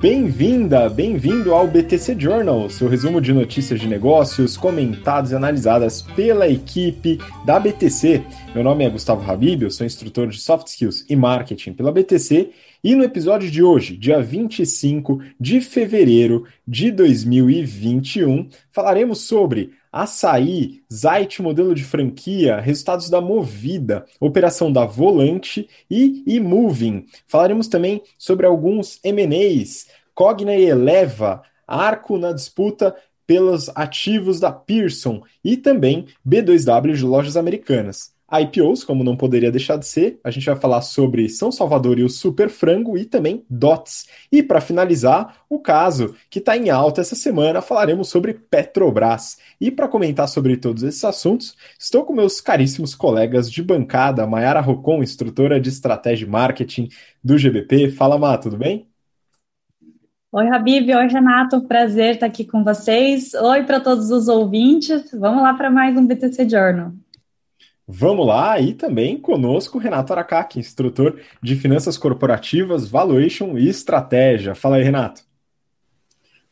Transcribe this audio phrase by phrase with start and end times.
[0.00, 6.48] Bem-vinda, bem-vindo ao BTC Journal, seu resumo de notícias de negócios comentadas e analisadas pela
[6.48, 8.22] equipe da BTC.
[8.54, 12.50] Meu nome é Gustavo Habib, eu sou instrutor de Soft Skills e Marketing pela BTC
[12.82, 21.40] e no episódio de hoje, dia 25 de fevereiro de 2021, falaremos sobre Açaí, Zait
[21.40, 27.06] modelo de franquia, resultados da Movida, operação da Volante e eMoving.
[27.26, 32.94] Falaremos também sobre alguns M&As, Cogna e Eleva, Arco na disputa
[33.26, 38.17] pelos ativos da Pearson e também B2W de lojas americanas.
[38.30, 42.04] IPOs, como não poderia deixar de ser, a gente vai falar sobre São Salvador e
[42.04, 44.06] o Super Frango e também DOTS.
[44.30, 49.38] E para finalizar, o caso que está em alta essa semana, falaremos sobre Petrobras.
[49.58, 54.60] E para comentar sobre todos esses assuntos, estou com meus caríssimos colegas de bancada, Mayara
[54.60, 56.90] Rocon, instrutora de estratégia e marketing
[57.24, 57.90] do GBP.
[57.90, 58.86] Fala, Má, tudo bem?
[60.30, 60.90] Oi, Habib.
[60.90, 61.62] Oi, Renato.
[61.62, 63.32] Prazer estar aqui com vocês.
[63.32, 65.10] Oi para todos os ouvintes.
[65.12, 66.92] Vamos lá para mais um BTC Journal.
[67.90, 74.54] Vamos lá, e também conosco Renato Aracaki, instrutor de Finanças Corporativas, Valuation e Estratégia.
[74.54, 75.22] Fala aí, Renato.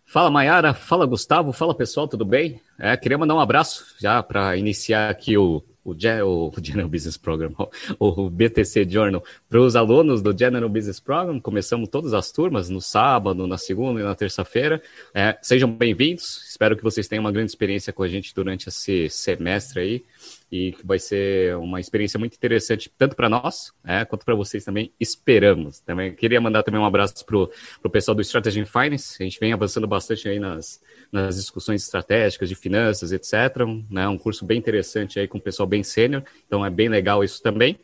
[0.06, 0.72] Fala, Mayara.
[0.72, 1.52] Fala, Gustavo.
[1.52, 2.58] Fala, pessoal, tudo bem?
[2.78, 7.52] É, queria mandar um abraço já para iniciar aqui o, o, o, General Business Program,
[8.00, 11.38] o, BTC Journal, para os alunos do General Business Program.
[11.38, 14.80] Começamos todas as turmas no sábado, na segunda e na terça-feira.
[15.12, 16.46] É, sejam bem-vindos.
[16.48, 20.04] Espero que vocês tenham uma grande experiência com a gente durante esse semestre aí
[20.50, 24.64] e que vai ser uma experiência muito interessante, tanto para nós, né, quanto para vocês
[24.64, 25.80] também, esperamos.
[25.80, 29.52] Também queria mandar também um abraço para o pessoal do Strategy Finance, a gente vem
[29.52, 33.32] avançando bastante aí nas, nas discussões estratégicas de finanças, etc.
[33.90, 37.24] Né, um curso bem interessante aí com o pessoal bem sênior, então é bem legal
[37.24, 37.78] isso também.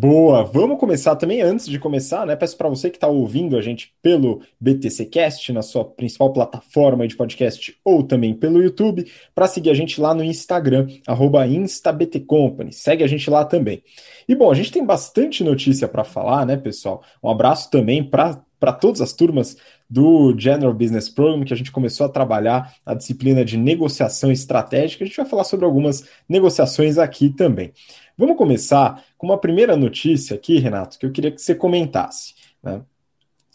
[0.00, 1.42] Boa, vamos começar também.
[1.42, 2.36] Antes de começar, né?
[2.36, 7.08] Peço para você que está ouvindo a gente pelo BTC Cast, na sua principal plataforma
[7.08, 10.86] de podcast, ou também pelo YouTube, para seguir a gente lá no Instagram,
[11.48, 12.72] InstaBTCompany.
[12.72, 13.82] Segue a gente lá também.
[14.28, 17.02] E bom, a gente tem bastante notícia para falar, né, pessoal?
[17.20, 19.56] Um abraço também para para todas as turmas
[19.88, 25.04] do General Business Program, que a gente começou a trabalhar a disciplina de negociação estratégica.
[25.04, 27.72] A gente vai falar sobre algumas negociações aqui também.
[28.18, 32.34] Vamos começar com uma primeira notícia aqui, Renato, que eu queria que você comentasse.
[32.60, 32.82] Né?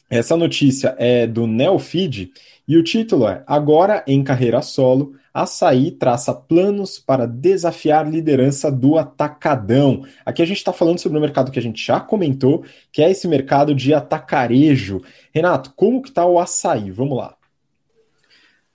[0.10, 2.32] Essa notícia é do Neofeed
[2.66, 8.98] e o título é Agora em carreira solo, Açaí traça planos para desafiar liderança do
[8.98, 10.06] atacadão.
[10.26, 13.12] Aqui a gente está falando sobre um mercado que a gente já comentou, que é
[13.12, 15.02] esse mercado de atacarejo.
[15.34, 16.90] Renato, como que está o açaí?
[16.90, 17.36] Vamos lá.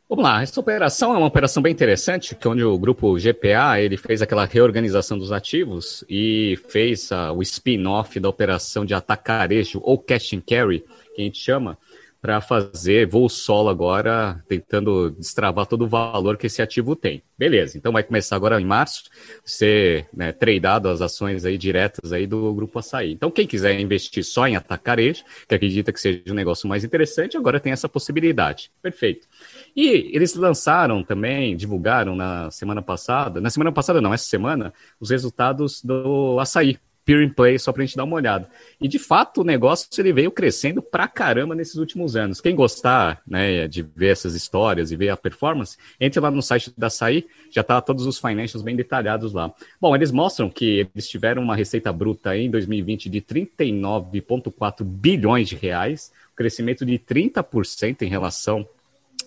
[0.09, 3.99] Vamos lá, essa operação é uma operação bem interessante, que onde o grupo GPA ele
[3.99, 9.99] fez aquela reorganização dos ativos e fez uh, o spin-off da operação de atacarejo ou
[9.99, 10.83] cash and carry,
[11.15, 11.77] que a gente chama,
[12.21, 17.23] para fazer voo solo agora, tentando destravar todo o valor que esse ativo tem.
[17.39, 19.05] Beleza, então vai começar agora em março,
[19.45, 23.13] ser né, tradeado as ações aí diretas aí do Grupo Açaí.
[23.13, 27.37] Então quem quiser investir só em atacarejo, que acredita que seja um negócio mais interessante,
[27.37, 28.73] agora tem essa possibilidade.
[28.83, 29.29] Perfeito.
[29.77, 35.11] E eles lançaram também, divulgaram na semana passada, na semana passada não, essa semana, os
[35.11, 38.51] resultados do açaí, Peer in Play, só para a gente dar uma olhada.
[38.79, 42.39] E de fato o negócio ele veio crescendo pra caramba nesses últimos anos.
[42.39, 46.71] Quem gostar né, de ver essas histórias e ver a performance, entre lá no site
[46.77, 49.51] da Açaí, já tá todos os financials bem detalhados lá.
[49.81, 55.57] Bom, eles mostram que eles tiveram uma receita bruta em 2020 de 39,4 bilhões de
[55.57, 58.69] reais, crescimento de 30% em relação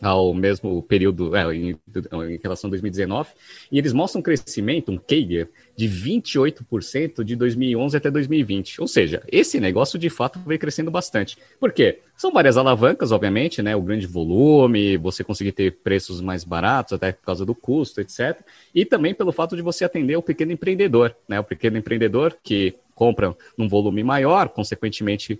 [0.01, 3.29] ao mesmo período, é, em, em, relação a 2019,
[3.71, 8.81] e eles mostram um crescimento, um CAGR, de 28% de 2011 até 2020.
[8.81, 11.37] Ou seja, esse negócio de fato veio crescendo bastante.
[11.59, 11.99] Por quê?
[12.17, 13.75] São várias alavancas, obviamente, né?
[13.75, 18.39] O grande volume, você conseguir ter preços mais baratos, até por causa do custo, etc.
[18.73, 21.39] E também pelo fato de você atender o pequeno empreendedor, né?
[21.39, 25.39] O pequeno empreendedor que compra num volume maior, consequentemente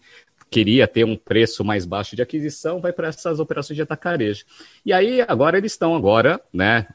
[0.52, 4.46] queria ter um preço mais baixo de aquisição, vai para essas operações de atacarejo.
[4.86, 6.88] E aí, agora eles estão agora, né,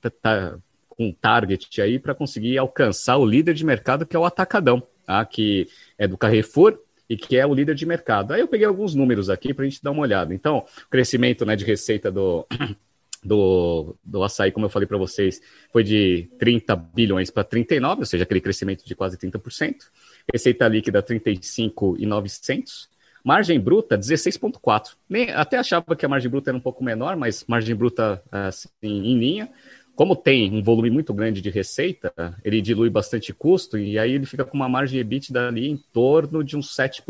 [0.00, 4.18] tá, tá com um target aí para conseguir alcançar o líder de mercado, que é
[4.18, 5.24] o Atacadão, tá?
[5.24, 5.68] que
[5.98, 6.78] é do Carrefour,
[7.08, 8.32] e que é o líder de mercado.
[8.32, 10.32] Aí eu peguei alguns números aqui para a gente dar uma olhada.
[10.32, 12.46] Então, o crescimento né, de receita do,
[13.22, 18.06] do, do açaí, como eu falei para vocês, foi de 30 bilhões para 39, ou
[18.06, 19.76] seja, aquele crescimento de quase 30%.
[20.32, 22.91] Receita líquida 35,900.
[23.24, 24.96] Margem bruta, 16,4.
[25.34, 29.18] Até achava que a margem bruta era um pouco menor, mas margem bruta assim, em
[29.18, 29.48] linha.
[29.94, 34.24] Como tem um volume muito grande de receita, ele dilui bastante custo e aí ele
[34.24, 37.04] fica com uma margem EBITDA ali em torno de uns 7%,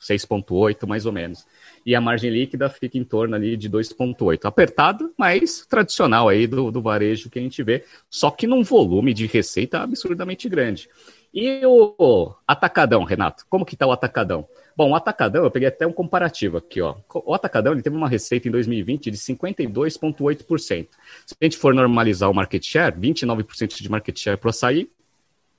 [0.00, 1.44] 6,8% mais ou menos.
[1.84, 4.44] E a margem líquida fica em torno ali de 2,8%.
[4.44, 9.12] Apertado, mas tradicional aí do, do varejo que a gente vê, só que num volume
[9.12, 10.88] de receita absurdamente grande.
[11.34, 13.44] E o atacadão, Renato?
[13.48, 14.46] Como que está o atacadão?
[14.80, 16.96] Bom, o Atacadão, eu peguei até um comparativo aqui, ó.
[17.26, 20.88] O Atacadão ele teve uma receita em 2020 de 52,8%.
[21.26, 24.90] Se a gente for normalizar o market share, 29% de market share para o açaí,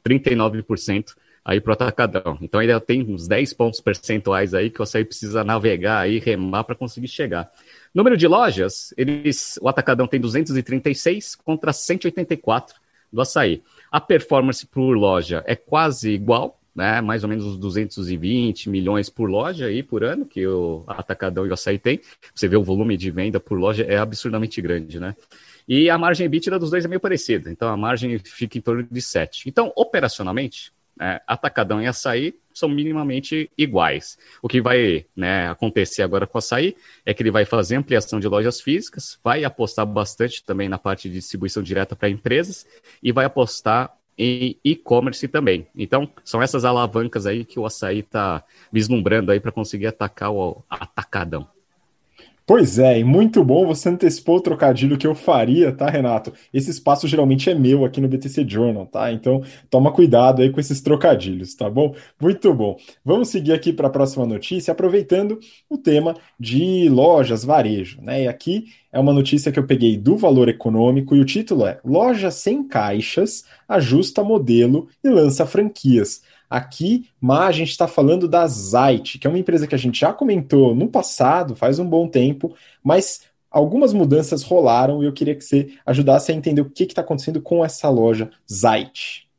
[0.04, 1.14] 39%
[1.46, 2.40] aí para o Atacadão.
[2.42, 6.64] Então ainda tem uns 10 pontos percentuais aí que o açaí precisa navegar aí, remar
[6.64, 7.52] para conseguir chegar.
[7.94, 12.76] Número de lojas, eles, o Atacadão tem 236 contra 184
[13.14, 13.62] do açaí.
[13.92, 19.30] A performance por loja é quase igual, né, mais ou menos uns 220 milhões por
[19.30, 22.00] loja aí por ano, que o Atacadão e o Açaí tem.
[22.34, 25.16] Você vê o volume de venda por loja é absurdamente grande, né?
[25.68, 28.84] E a margem EBITDA dos dois é meio parecida, então a margem fica em torno
[28.84, 29.48] de 7.
[29.48, 34.18] Então, operacionalmente, é, Atacadão e Açaí são minimamente iguais.
[34.42, 36.76] O que vai né, acontecer agora com o Açaí
[37.06, 41.10] é que ele vai fazer ampliação de lojas físicas, vai apostar bastante também na parte
[41.10, 42.66] de distribuição direta para empresas
[43.02, 45.68] e vai apostar em e-commerce também.
[45.76, 50.64] Então, são essas alavancas aí que o açaí está vislumbrando aí para conseguir atacar o
[50.70, 51.48] atacadão.
[52.54, 56.34] Pois é, e muito bom, você antecipou o trocadilho que eu faria, tá, Renato?
[56.54, 59.10] Esse espaço geralmente é meu aqui no BTC Journal, tá?
[59.10, 61.96] Então, toma cuidado aí com esses trocadilhos, tá bom?
[62.22, 62.76] Muito bom.
[63.06, 65.40] Vamos seguir aqui para a próxima notícia, aproveitando
[65.70, 68.24] o tema de lojas, varejo, né?
[68.24, 71.80] E aqui é uma notícia que eu peguei do Valor Econômico e o título é
[71.86, 76.22] Loja sem caixas ajusta modelo e lança franquias.
[76.52, 79.98] Aqui, mas a gente está falando da Zait, que é uma empresa que a gente
[79.98, 82.54] já comentou no passado, faz um bom tempo,
[82.84, 87.00] mas algumas mudanças rolaram e eu queria que você ajudasse a entender o que está
[87.00, 89.30] acontecendo com essa loja Zait.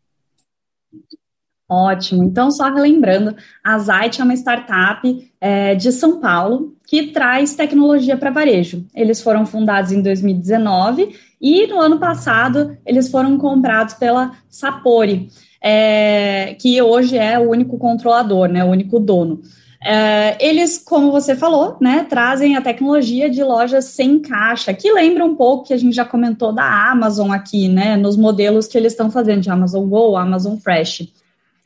[1.68, 2.24] Ótimo.
[2.24, 8.16] Então, só relembrando, a Zait é uma startup é, de São Paulo que traz tecnologia
[8.16, 8.86] para varejo.
[8.94, 15.28] Eles foram fundados em 2019 e no ano passado eles foram comprados pela Sapori
[15.62, 19.40] é, que hoje é o único controlador, né, o único dono.
[19.84, 25.24] É, eles, como você falou, né, trazem a tecnologia de lojas sem caixa, que lembra
[25.24, 28.92] um pouco que a gente já comentou da Amazon aqui, né, nos modelos que eles
[28.92, 31.08] estão fazendo de Amazon Go, Amazon Fresh.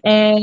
[0.03, 0.35] É,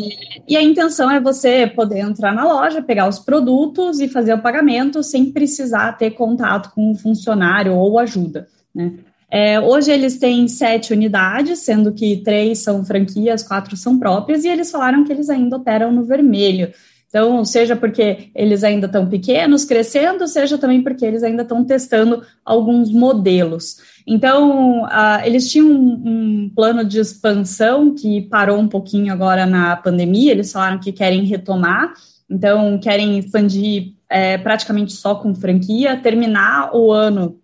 [0.48, 4.42] e a intenção é você poder entrar na loja, pegar os produtos e fazer o
[4.42, 8.48] pagamento sem precisar ter contato com um funcionário ou ajuda.
[8.76, 8.94] Né?
[9.36, 14.48] É, hoje eles têm sete unidades, sendo que três são franquias, quatro são próprias, e
[14.48, 16.72] eles falaram que eles ainda operam no vermelho.
[17.08, 22.22] Então, seja porque eles ainda estão pequenos, crescendo, seja também porque eles ainda estão testando
[22.46, 23.78] alguns modelos.
[24.06, 29.76] Então, uh, eles tinham um, um, plano de expansão que parou um pouquinho agora na
[29.76, 31.92] pandemia, eles falaram que querem retomar,
[32.30, 37.40] então querem expandir é, praticamente só com franquia, terminar o ano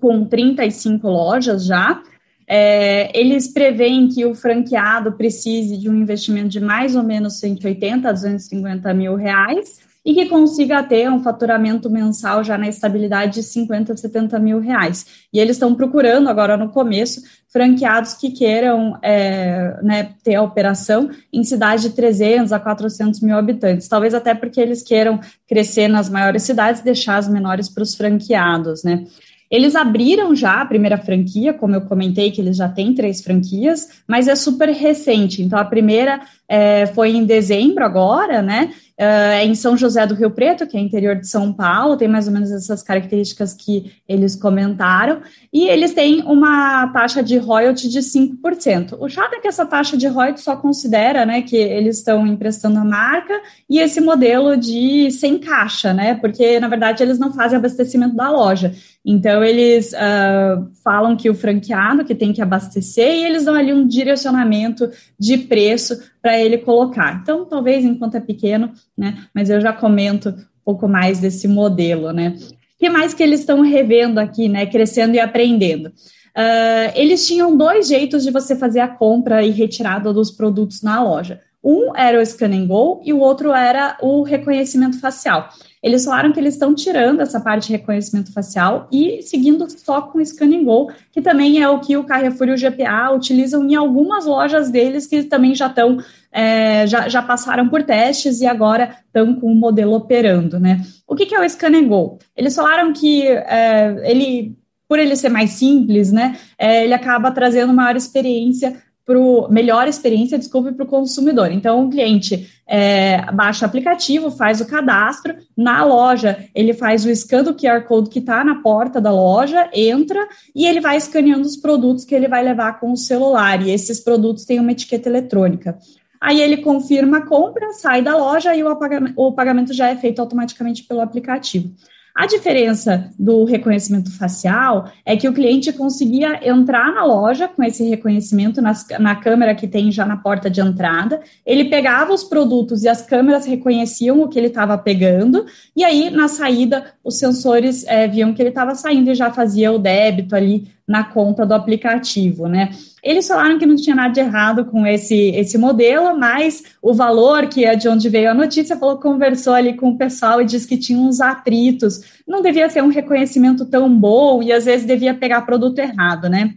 [0.00, 2.02] com 35 lojas já.
[2.46, 8.08] É, eles preveem que o franqueado precise de um investimento de mais ou menos 180
[8.08, 13.42] a 250 mil reais e que consiga ter um faturamento mensal já na estabilidade de
[13.42, 15.04] 50 a 70 mil reais.
[15.30, 17.20] E eles estão procurando agora no começo
[17.52, 23.36] franqueados que queiram é, né, ter a operação em cidades de 300 a 400 mil
[23.36, 27.82] habitantes, talvez até porque eles queiram crescer nas maiores cidades e deixar as menores para
[27.82, 29.04] os franqueados, né?
[29.50, 34.02] Eles abriram já a primeira franquia, como eu comentei, que eles já têm três franquias,
[34.06, 35.42] mas é super recente.
[35.42, 38.72] Então, a primeira é, foi em dezembro agora, né?
[38.98, 42.26] É em São José do Rio Preto, que é interior de São Paulo, tem mais
[42.26, 48.00] ou menos essas características que eles comentaram, e eles têm uma taxa de royalty de
[48.00, 48.96] 5%.
[48.98, 52.80] O chato é que essa taxa de royalty só considera né, que eles estão emprestando
[52.80, 53.40] a marca
[53.70, 56.14] e esse modelo de sem caixa, né?
[56.14, 58.74] Porque, na verdade, eles não fazem abastecimento da loja.
[59.04, 63.72] Então, eles uh, falam que o franqueado que tem que abastecer e eles dão ali
[63.72, 67.20] um direcionamento de preço para ele colocar.
[67.22, 69.16] Então, talvez enquanto é pequeno, né?
[69.32, 72.36] Mas eu já comento um pouco mais desse modelo, né?
[72.74, 74.66] O que mais que eles estão revendo aqui, né?
[74.66, 75.88] Crescendo e aprendendo.
[75.88, 81.02] Uh, eles tinham dois jeitos de você fazer a compra e retirada dos produtos na
[81.02, 81.40] loja.
[81.62, 85.48] Um era o Scan and Go e o outro era o reconhecimento facial.
[85.82, 90.18] Eles falaram que eles estão tirando essa parte de reconhecimento facial e seguindo só com
[90.18, 93.68] o Scan and Go, que também é o que o Carrefour e o GPA utilizam
[93.68, 95.98] em algumas lojas deles que também já estão
[96.30, 100.82] é, já, já passaram por testes e agora estão com o modelo operando, né?
[101.06, 102.18] O que, que é o Scan and Go?
[102.36, 104.56] Eles falaram que é, ele
[104.88, 108.74] por ele ser mais simples, né, é, ele acaba trazendo maior experiência
[109.08, 111.50] para melhor experiência, desculpe, para o consumidor.
[111.50, 117.16] Então, o cliente é, baixa o aplicativo, faz o cadastro, na loja ele faz o
[117.16, 121.46] scan do QR Code que está na porta da loja, entra e ele vai escaneando
[121.46, 123.66] os produtos que ele vai levar com o celular.
[123.66, 125.78] E esses produtos têm uma etiqueta eletrônica.
[126.20, 128.78] Aí ele confirma a compra, sai da loja e o
[129.16, 131.72] o pagamento já é feito automaticamente pelo aplicativo.
[132.18, 137.88] A diferença do reconhecimento facial é que o cliente conseguia entrar na loja com esse
[137.88, 142.82] reconhecimento nas, na câmera que tem já na porta de entrada, ele pegava os produtos
[142.82, 145.46] e as câmeras reconheciam o que ele estava pegando,
[145.76, 149.70] e aí na saída os sensores é, viam que ele estava saindo e já fazia
[149.70, 152.70] o débito ali na conta do aplicativo, né?
[153.08, 157.46] Eles falaram que não tinha nada de errado com esse, esse modelo, mas o valor,
[157.48, 160.68] que é de onde veio a notícia, falou conversou ali com o pessoal e disse
[160.68, 162.02] que tinha uns atritos.
[162.26, 166.54] Não devia ser um reconhecimento tão bom e às vezes devia pegar produto errado, né?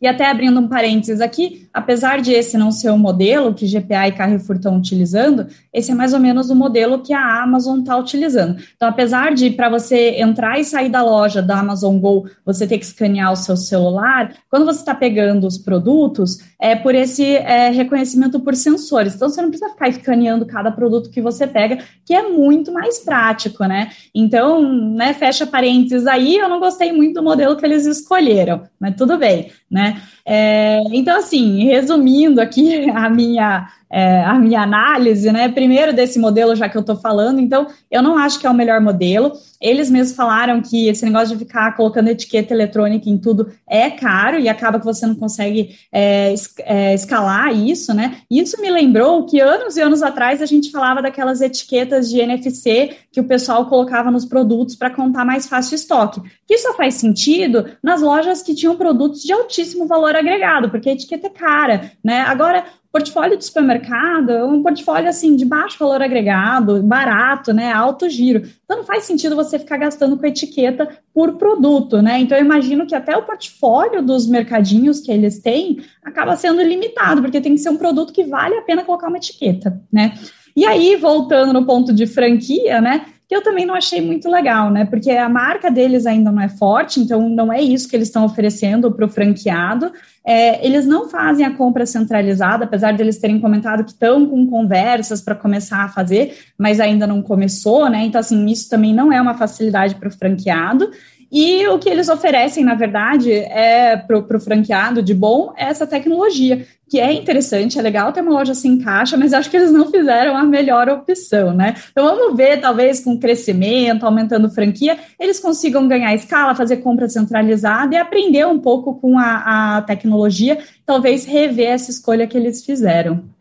[0.00, 4.06] E até abrindo um parênteses aqui, apesar de esse não ser o modelo que GPA
[4.06, 7.96] e Carrefour estão utilizando, esse é mais ou menos o modelo que a Amazon está
[7.96, 8.62] utilizando.
[8.76, 12.78] Então, apesar de para você entrar e sair da loja da Amazon Go, você ter
[12.78, 17.70] que escanear o seu celular, quando você está pegando os produtos, é por esse é,
[17.70, 19.16] reconhecimento por sensores.
[19.16, 23.00] Então, você não precisa ficar escaneando cada produto que você pega, que é muito mais
[23.00, 23.90] prático, né?
[24.14, 28.94] Então, né, fecha parênteses aí, eu não gostei muito do modelo que eles escolheram, mas
[28.94, 30.00] tudo bem, né?
[30.26, 35.48] É, então, assim, resumindo aqui a minha, é, a minha análise, né?
[35.48, 38.54] Primeiro desse modelo, já que eu estou falando, então, eu não acho que é o
[38.54, 39.32] melhor modelo.
[39.60, 44.40] Eles mesmos falaram que esse negócio de ficar colocando etiqueta eletrônica em tudo é caro
[44.40, 46.34] e acaba que você não consegue é,
[46.64, 48.16] é, escalar isso, né?
[48.28, 52.96] Isso me lembrou que anos e anos atrás a gente falava daquelas etiquetas de NFC
[53.12, 56.20] que o pessoal colocava nos produtos para contar mais fácil estoque.
[56.48, 60.92] Que só faz sentido nas lojas que tinham produtos de altíssimo valor agregado, porque a
[60.92, 62.22] etiqueta é cara, né?
[62.22, 68.08] Agora, portfólio de supermercado é um portfólio assim de baixo valor agregado, barato, né, alto
[68.08, 68.48] giro.
[68.64, 72.20] Então não faz sentido você ficar gastando com etiqueta por produto, né?
[72.20, 77.20] Então eu imagino que até o portfólio dos mercadinhos que eles têm acaba sendo limitado,
[77.20, 80.14] porque tem que ser um produto que vale a pena colocar uma etiqueta, né?
[80.56, 83.06] E aí, voltando no ponto de franquia, né?
[83.26, 84.84] Que eu também não achei muito legal, né?
[84.84, 88.24] Porque a marca deles ainda não é forte, então não é isso que eles estão
[88.24, 89.92] oferecendo para o franqueado.
[90.26, 94.46] É, eles não fazem a compra centralizada, apesar de eles terem comentado que estão com
[94.46, 98.04] conversas para começar a fazer, mas ainda não começou, né?
[98.04, 100.90] Então, assim, isso também não é uma facilidade para o franqueado.
[101.34, 105.84] E o que eles oferecem, na verdade, é para o franqueado de bom é essa
[105.84, 109.72] tecnologia, que é interessante, é legal ter uma loja sem caixa, mas acho que eles
[109.72, 111.74] não fizeram a melhor opção, né?
[111.90, 117.96] Então vamos ver, talvez com crescimento, aumentando franquia, eles consigam ganhar escala, fazer compra centralizada
[117.96, 123.33] e aprender um pouco com a, a tecnologia, talvez rever essa escolha que eles fizeram.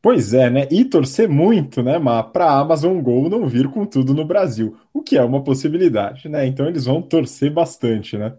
[0.00, 0.68] Pois é, né?
[0.70, 1.98] E torcer muito, né,
[2.32, 6.28] para a Amazon Go não vir com tudo no Brasil, o que é uma possibilidade,
[6.28, 6.46] né?
[6.46, 8.34] Então eles vão torcer bastante, né?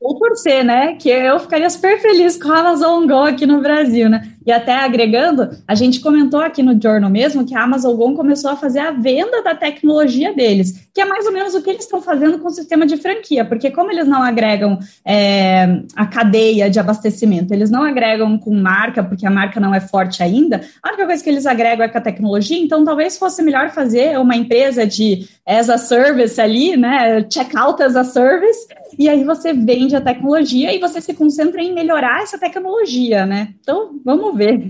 [0.00, 0.96] Ou torcer, né?
[0.96, 4.34] Que eu ficaria super feliz com a Amazon Go aqui no Brasil, né?
[4.46, 8.50] E até agregando, a gente comentou aqui no Journal mesmo que a Amazon Go começou
[8.50, 11.84] a fazer a venda da tecnologia deles, que é mais ou menos o que eles
[11.84, 16.68] estão fazendo com o sistema de franquia, porque como eles não agregam é, a cadeia
[16.68, 20.88] de abastecimento, eles não agregam com marca, porque a marca não é forte ainda, a
[20.88, 24.36] única coisa que eles agregam é com a tecnologia, então talvez fosse melhor fazer uma
[24.36, 27.26] empresa de as a service ali, né?
[27.28, 28.66] Checkout as a service,
[28.98, 33.54] e aí você vende a tecnologia e você se concentra em melhorar essa tecnologia, né?
[33.60, 34.66] Então, vamos ver.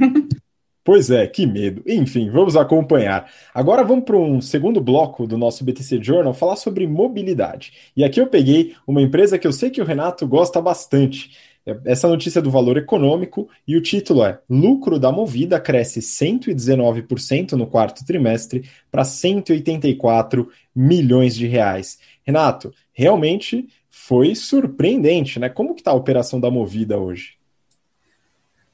[0.85, 1.81] Pois é, que medo.
[1.87, 3.31] Enfim, vamos acompanhar.
[3.55, 7.73] Agora vamos para um segundo bloco do nosso BTC Journal falar sobre mobilidade.
[7.97, 11.31] E aqui eu peguei uma empresa que eu sei que o Renato gosta bastante.
[11.85, 17.53] Essa notícia é do valor econômico e o título é: Lucro da Movida cresce 119%
[17.53, 22.01] no quarto trimestre para 184 milhões de reais.
[22.25, 25.49] Renato, realmente foi surpreendente, né?
[25.49, 27.35] Como que está a operação da Movida hoje?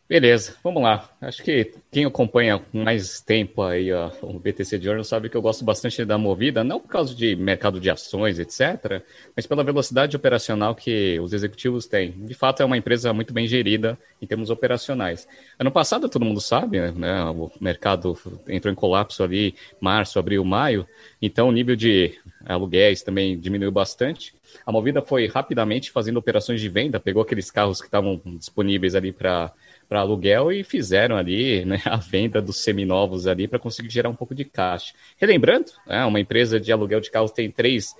[0.09, 1.07] Beleza, vamos lá.
[1.21, 5.43] Acho que quem acompanha com mais tempo aí ó, o BTC Journal sabe que eu
[5.43, 9.03] gosto bastante da Movida, não por causa de mercado de ações, etc.,
[9.37, 12.13] mas pela velocidade operacional que os executivos têm.
[12.25, 15.29] De fato, é uma empresa muito bem gerida em termos operacionais.
[15.59, 18.17] Ano passado, todo mundo sabe, né, o mercado
[18.49, 20.89] entrou em colapso ali março, abril, maio,
[21.21, 24.33] então o nível de aluguéis também diminuiu bastante.
[24.65, 29.13] A Movida foi rapidamente fazendo operações de venda, pegou aqueles carros que estavam disponíveis ali
[29.13, 29.53] para
[29.89, 34.15] para aluguel e fizeram ali né, a venda dos seminovos ali para conseguir gerar um
[34.15, 34.93] pouco de caixa.
[35.17, 37.95] Relembrando, né, uma empresa de aluguel de carros tem três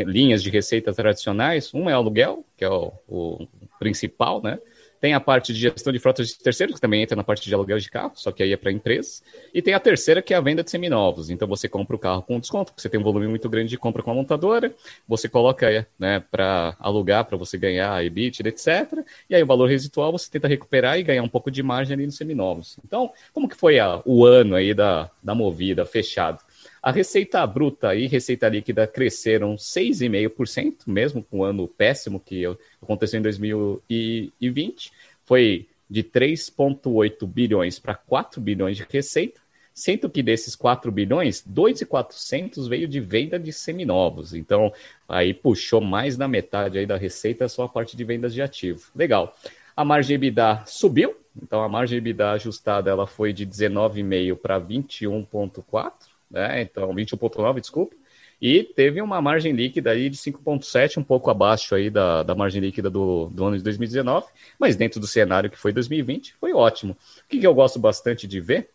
[0.00, 1.72] linhas de receita tradicionais.
[1.74, 3.48] Um é aluguel, que é o, o
[3.78, 4.58] principal, né?
[5.04, 7.54] Tem a parte de gestão de frotas de terceiros, que também entra na parte de
[7.54, 9.22] aluguel de carro, só que aí é para empresas.
[9.52, 11.28] E tem a terceira, que é a venda de seminovos.
[11.28, 14.02] Então você compra o carro com desconto, você tem um volume muito grande de compra
[14.02, 14.74] com a montadora,
[15.06, 19.04] você coloca né, para alugar, para você ganhar EBITDA, etc.
[19.28, 22.06] E aí o valor residual você tenta recuperar e ganhar um pouco de margem ali
[22.06, 22.78] nos seminovos.
[22.82, 26.38] Então, como que foi a, o ano aí da, da movida fechado?
[26.84, 32.44] A receita bruta e receita líquida cresceram 6,5%, mesmo com o ano péssimo que
[32.82, 34.92] aconteceu em 2020.
[35.24, 39.40] Foi de 3,8 bilhões para 4 bilhões de receita,
[39.72, 44.34] sendo que desses 4 bilhões, 2,400 veio de venda de seminovos.
[44.34, 44.70] Então,
[45.08, 48.90] aí puxou mais da metade aí da receita só a parte de vendas de ativo.
[48.94, 49.34] Legal.
[49.74, 56.13] A margem EBITDA subiu, então a margem EBITDA ajustada ela foi de 19,5 para 21,4
[56.30, 56.62] né?
[56.62, 57.94] Então, 21,9, desculpa.
[58.40, 62.60] E teve uma margem líquida aí de 5,7, um pouco abaixo aí da, da margem
[62.60, 64.26] líquida do, do ano de 2019,
[64.58, 66.92] mas dentro do cenário que foi 2020, foi ótimo.
[66.92, 68.70] O que, que eu gosto bastante de ver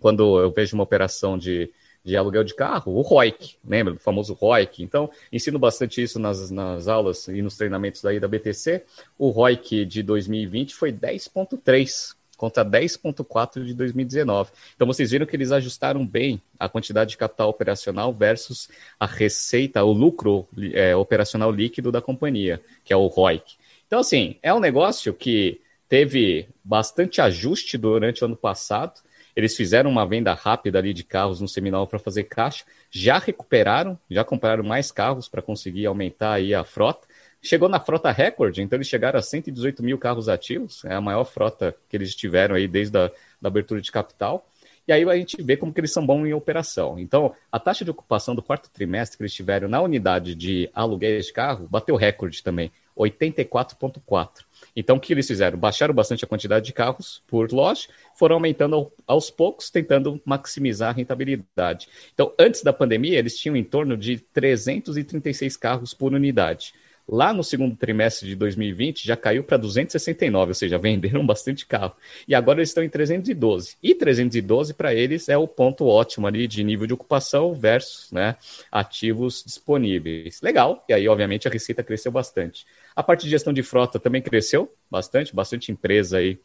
[0.00, 1.70] quando eu vejo uma operação de,
[2.04, 4.82] de aluguel de carro, o ROIC, lembra do famoso ROIC?
[4.82, 8.84] Então, ensino bastante isso nas, nas aulas e nos treinamentos daí da BTC.
[9.18, 14.50] O ROIC de 2020 foi 10,3, contra 10,4 de 2019.
[14.74, 19.84] Então vocês viram que eles ajustaram bem a quantidade de capital operacional versus a receita,
[19.84, 23.54] o lucro é, operacional líquido da companhia, que é o ROIC.
[23.86, 29.00] Então, assim, é um negócio que teve bastante ajuste durante o ano passado.
[29.36, 33.96] Eles fizeram uma venda rápida ali de carros no seminal para fazer caixa, já recuperaram,
[34.10, 37.06] já compraram mais carros para conseguir aumentar aí a frota
[37.42, 41.24] Chegou na frota recorde, então eles chegaram a 118 mil carros ativos, é a maior
[41.24, 44.46] frota que eles tiveram aí desde a da abertura de capital.
[44.86, 46.98] E aí a gente vê como que eles são bons em operação.
[46.98, 51.26] Então, a taxa de ocupação do quarto trimestre que eles tiveram na unidade de aluguéis
[51.26, 54.44] de carro bateu recorde também, 84,4.
[54.74, 55.58] Então, o que eles fizeram?
[55.58, 60.92] Baixaram bastante a quantidade de carros por loja, foram aumentando aos poucos, tentando maximizar a
[60.92, 61.88] rentabilidade.
[62.12, 66.72] Então, antes da pandemia, eles tinham em torno de 336 carros por unidade.
[67.08, 71.94] Lá no segundo trimestre de 2020 já caiu para 269, ou seja, venderam bastante carro.
[72.26, 73.76] E agora eles estão em 312.
[73.82, 78.36] E 312 para eles é o ponto ótimo ali de nível de ocupação versus né,
[78.70, 80.40] ativos disponíveis.
[80.40, 80.84] Legal.
[80.88, 82.66] E aí, obviamente, a receita cresceu bastante.
[82.94, 86.38] A parte de gestão de frota também cresceu bastante, bastante empresa aí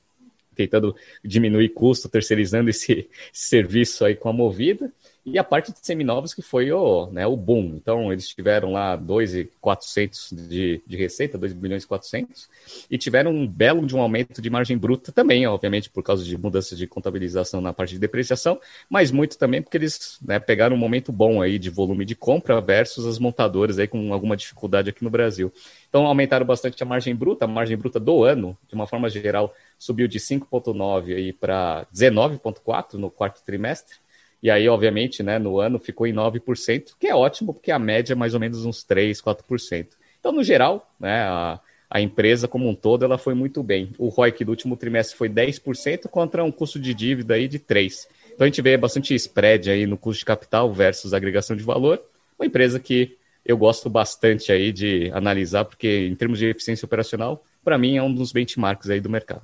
[0.57, 4.91] tentando diminuir custo, terceirizando esse, serviço aí com a Movida.
[5.29, 7.73] E a parte de seminovos que foi o, né, o boom.
[7.75, 12.49] Então, eles tiveram lá 2,400 de, de receita, 2 bilhões e 400,
[12.89, 16.37] e tiveram um belo de um aumento de margem bruta também, obviamente, por causa de
[16.37, 18.57] mudanças de contabilização na parte de depreciação,
[18.89, 22.61] mas muito também porque eles né, pegaram um momento bom aí de volume de compra
[22.61, 25.51] versus as montadoras aí com alguma dificuldade aqui no Brasil.
[25.89, 29.53] Então, aumentaram bastante a margem bruta, a margem bruta do ano, de uma forma geral,
[29.77, 33.97] subiu de 5,9 aí para 19,4 no quarto trimestre,
[34.41, 38.13] e aí, obviamente, né, no ano ficou em 9%, que é ótimo, porque a média
[38.13, 39.87] é mais ou menos uns 3%, 4%.
[40.19, 43.91] Então, no geral, né, a, a empresa como um todo ela foi muito bem.
[43.97, 48.07] O ROIC do último trimestre foi 10% contra um custo de dívida aí de 3%.
[48.33, 51.99] Então, a gente vê bastante spread aí no custo de capital versus agregação de valor.
[52.37, 57.43] Uma empresa que eu gosto bastante aí de analisar, porque em termos de eficiência operacional,
[57.63, 59.41] para mim é um dos benchmarks aí do mercado.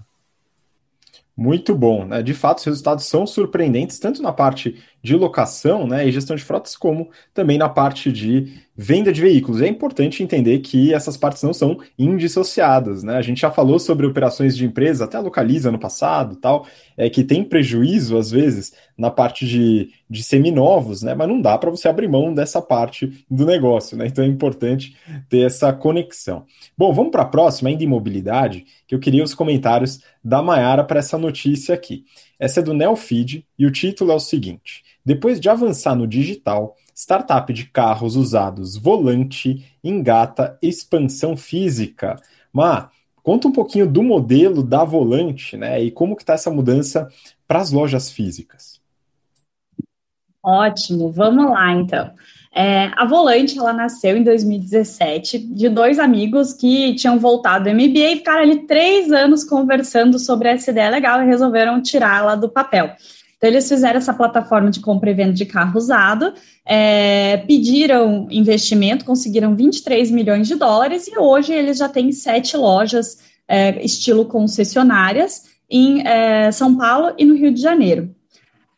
[1.35, 2.21] Muito bom, né?
[2.21, 6.43] De fato, os resultados são surpreendentes, tanto na parte de locação né, e gestão de
[6.43, 9.61] frotas, como também na parte de venda de veículos.
[9.61, 13.17] É importante entender que essas partes não são indissociadas, né?
[13.17, 16.65] A gente já falou sobre operações de empresa, até Localiza no passado, tal,
[16.97, 21.13] é que tem prejuízo às vezes na parte de, de seminovos, né?
[21.13, 24.07] Mas não dá para você abrir mão dessa parte do negócio, né?
[24.07, 24.95] Então é importante
[25.29, 26.45] ter essa conexão.
[26.77, 30.83] Bom, vamos para a próxima, ainda em mobilidade, que eu queria os comentários da Maiara
[30.83, 32.05] para essa notícia aqui.
[32.39, 36.75] Essa é do Neofeed e o título é o seguinte: Depois de avançar no digital,
[36.95, 42.15] Startup de carros usados Volante engata expansão física.
[42.51, 42.89] Má,
[43.21, 45.83] conta um pouquinho do modelo da Volante, né?
[45.83, 47.09] E como que está essa mudança
[47.47, 48.81] para as lojas físicas.
[50.45, 52.11] Ótimo, vamos lá então.
[52.55, 58.11] É, a Volante, ela nasceu em 2017 de dois amigos que tinham voltado do MBA
[58.11, 62.93] e ficaram ali três anos conversando sobre essa ideia legal e resolveram tirá-la do papel.
[63.43, 66.33] Então, eles fizeram essa plataforma de compra e venda de carro usado,
[66.65, 73.17] é, pediram investimento, conseguiram 23 milhões de dólares e hoje eles já têm sete lojas
[73.45, 78.15] é, estilo concessionárias em é, São Paulo e no Rio de Janeiro.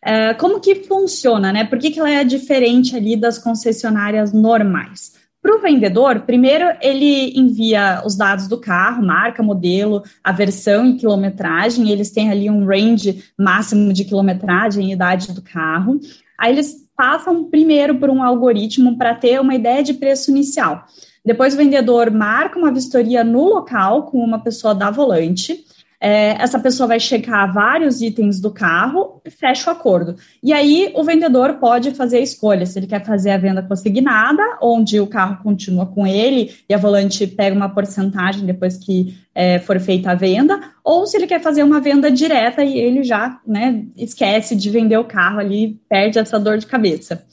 [0.04, 1.64] É, como que funciona, né?
[1.66, 5.14] Por que, que ela é diferente ali das concessionárias normais?
[5.46, 10.96] Para o vendedor, primeiro ele envia os dados do carro, marca, modelo, a versão e
[10.96, 16.00] quilometragem, eles têm ali um range máximo de quilometragem e idade do carro.
[16.36, 20.84] Aí eles passam primeiro por um algoritmo para ter uma ideia de preço inicial.
[21.24, 25.64] Depois o vendedor marca uma vistoria no local com uma pessoa da volante
[26.06, 30.16] é, essa pessoa vai checar vários itens do carro e fecha o acordo.
[30.44, 34.44] E aí o vendedor pode fazer a escolha se ele quer fazer a venda consignada,
[34.62, 39.58] onde o carro continua com ele e a volante pega uma porcentagem depois que é,
[39.58, 43.40] for feita a venda, ou se ele quer fazer uma venda direta e ele já
[43.44, 47.26] né, esquece de vender o carro ali, perde essa dor de cabeça.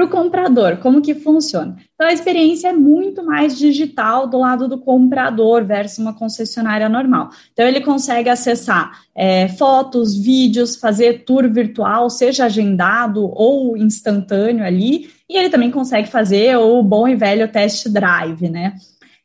[0.00, 1.76] Para o comprador, como que funciona?
[1.94, 7.28] Então, a experiência é muito mais digital do lado do comprador versus uma concessionária normal.
[7.52, 15.10] Então, ele consegue acessar é, fotos, vídeos, fazer tour virtual, seja agendado ou instantâneo ali,
[15.28, 18.76] e ele também consegue fazer o bom e velho test drive, né?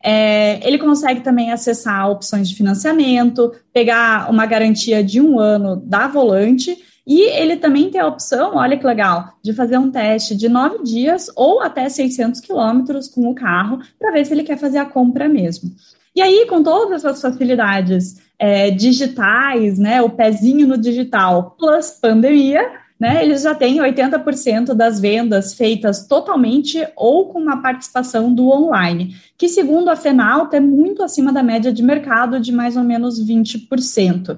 [0.03, 6.05] É, ele consegue também acessar opções de financiamento, pegar uma garantia de um ano da
[6.09, 10.49] volante e ele também tem a opção, olha que legal, de fazer um teste de
[10.49, 14.79] nove dias ou até 600 quilômetros com o carro para ver se ele quer fazer
[14.79, 15.71] a compra mesmo.
[16.15, 22.71] E aí, com todas essas facilidades é, digitais, né, o pezinho no digital plus pandemia,
[22.97, 29.13] né, eles já têm 80% das vendas feitas totalmente ou com uma participação do online,
[29.37, 33.21] que segundo a Fenalta é muito acima da média de mercado de mais ou menos
[33.21, 34.37] 20%.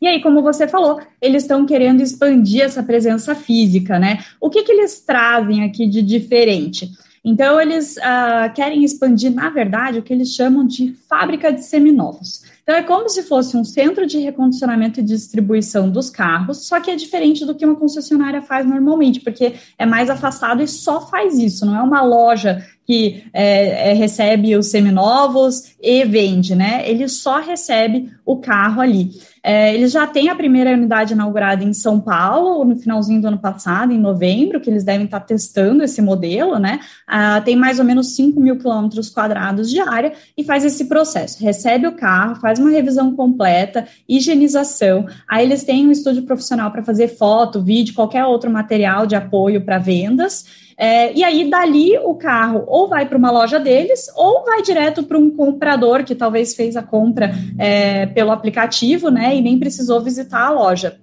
[0.00, 4.24] E aí, como você falou, eles estão querendo expandir essa presença física, né?
[4.40, 6.90] O que, que eles trazem aqui de diferente?
[7.22, 12.42] Então, eles uh, querem expandir, na verdade, o que eles chamam de fábrica de seminovos.
[12.62, 16.90] Então, é como se fosse um centro de recondicionamento e distribuição dos carros, só que
[16.90, 21.38] é diferente do que uma concessionária faz normalmente, porque é mais afastado e só faz
[21.38, 26.82] isso, não é uma loja que é, é, recebe os seminovos e vende, né?
[26.90, 29.12] Ele só recebe o carro ali.
[29.44, 33.92] É, já têm a primeira unidade inaugurada em São Paulo, no finalzinho do ano passado,
[33.92, 36.80] em novembro, que eles devem estar testando esse modelo, né?
[37.06, 41.40] Ah, tem mais ou menos 5 mil quilômetros quadrados de área e faz esse processo.
[41.40, 45.06] Recebe o carro, faz uma revisão completa, higienização.
[45.28, 49.64] Aí eles têm um estúdio profissional para fazer foto, vídeo, qualquer outro material de apoio
[49.64, 50.44] para vendas.
[50.82, 55.02] É, e aí, dali, o carro ou vai para uma loja deles, ou vai direto
[55.02, 60.00] para um comprador que talvez fez a compra é, pelo aplicativo, né, e nem precisou
[60.00, 60.98] visitar a loja.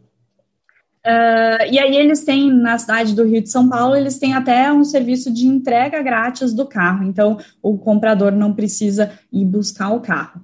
[1.05, 4.73] Uh, e aí eles têm, na cidade do Rio de São Paulo, eles têm até
[4.73, 10.01] um serviço de entrega grátis do carro, então o comprador não precisa ir buscar o
[10.01, 10.41] carro.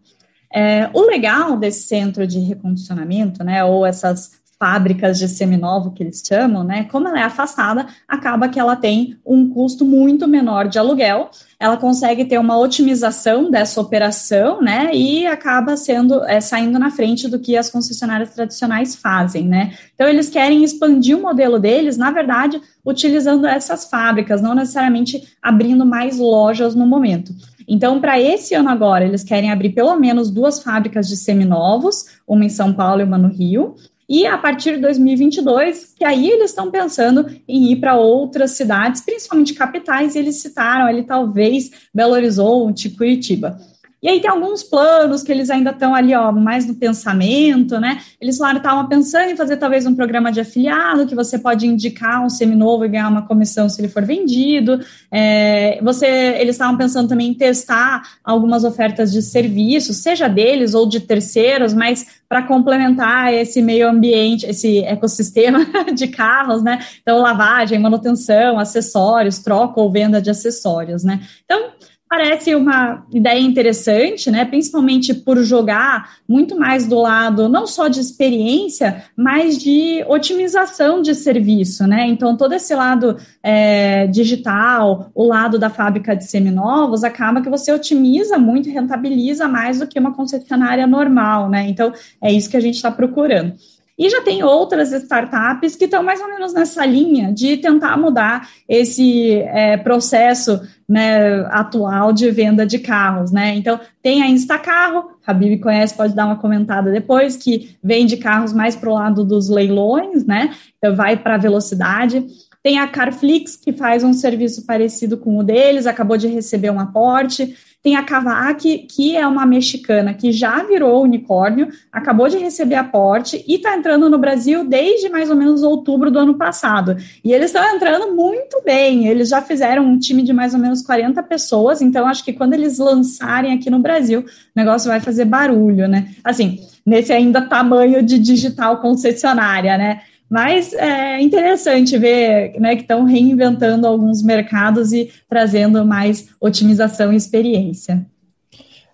[0.53, 6.23] É, o legal desse centro de recondicionamento, né, ou essas fábricas de seminovo que eles
[6.25, 6.85] chamam, né?
[6.89, 11.75] Como ela é afastada, acaba que ela tem um custo muito menor de aluguel, ela
[11.75, 14.89] consegue ter uma otimização dessa operação, né?
[14.93, 19.73] E acaba sendo é, saindo na frente do que as concessionárias tradicionais fazem, né?
[19.95, 25.85] Então eles querem expandir o modelo deles, na verdade, utilizando essas fábricas, não necessariamente abrindo
[25.85, 27.33] mais lojas no momento.
[27.67, 32.45] Então, para esse ano agora, eles querem abrir pelo menos duas fábricas de seminovos, uma
[32.45, 33.75] em São Paulo e uma no Rio,
[34.07, 39.01] e a partir de 2022, que aí eles estão pensando em ir para outras cidades,
[39.01, 43.57] principalmente capitais, e eles citaram ali talvez Belo Horizonte, Curitiba.
[44.03, 48.01] E aí tem alguns planos que eles ainda estão ali, ó, mais no pensamento, né?
[48.19, 52.21] Eles falaram, estavam pensando em fazer talvez um programa de afiliado, que você pode indicar
[52.21, 54.77] um seminovo e ganhar uma comissão se ele for vendido.
[55.09, 56.05] É, você,
[56.37, 61.73] eles estavam pensando também em testar algumas ofertas de serviços, seja deles ou de terceiros,
[61.73, 66.83] mas para complementar esse meio ambiente, esse ecossistema de carros, né?
[67.01, 71.21] Então, lavagem, manutenção, acessórios, troca ou venda de acessórios, né?
[71.45, 71.71] Então,
[72.13, 74.45] parece uma ideia interessante, né?
[74.45, 81.15] Principalmente por jogar muito mais do lado não só de experiência, mas de otimização de
[81.15, 82.05] serviço, né?
[82.07, 87.73] Então todo esse lado é, digital, o lado da fábrica de seminovos, acaba que você
[87.73, 91.67] otimiza muito, rentabiliza mais do que uma concessionária normal, né?
[91.67, 93.55] Então é isso que a gente está procurando.
[94.03, 98.49] E já tem outras startups que estão mais ou menos nessa linha de tentar mudar
[98.67, 103.55] esse é, processo né, atual de venda de carros, né?
[103.55, 108.51] Então, tem a Instacarro, a Bibi conhece, pode dar uma comentada depois, que vende carros
[108.51, 110.53] mais para o lado dos leilões, né?
[110.77, 112.25] Então, vai para a velocidade.
[112.61, 116.79] Tem a Carflix, que faz um serviço parecido com o deles, acabou de receber um
[116.79, 117.55] aporte.
[117.83, 123.43] Tem a Kavak, que é uma mexicana que já virou unicórnio, acabou de receber aporte
[123.45, 126.95] e está entrando no Brasil desde mais ou menos outubro do ano passado.
[127.21, 129.07] E eles estão entrando muito bem.
[129.07, 132.53] Eles já fizeram um time de mais ou menos 40 pessoas, então acho que quando
[132.53, 136.07] eles lançarem aqui no Brasil, o negócio vai fazer barulho, né?
[136.23, 140.03] Assim, nesse ainda tamanho de digital concessionária, né?
[140.33, 147.15] Mas é interessante ver né, que estão reinventando alguns mercados e trazendo mais otimização e
[147.15, 148.03] experiência.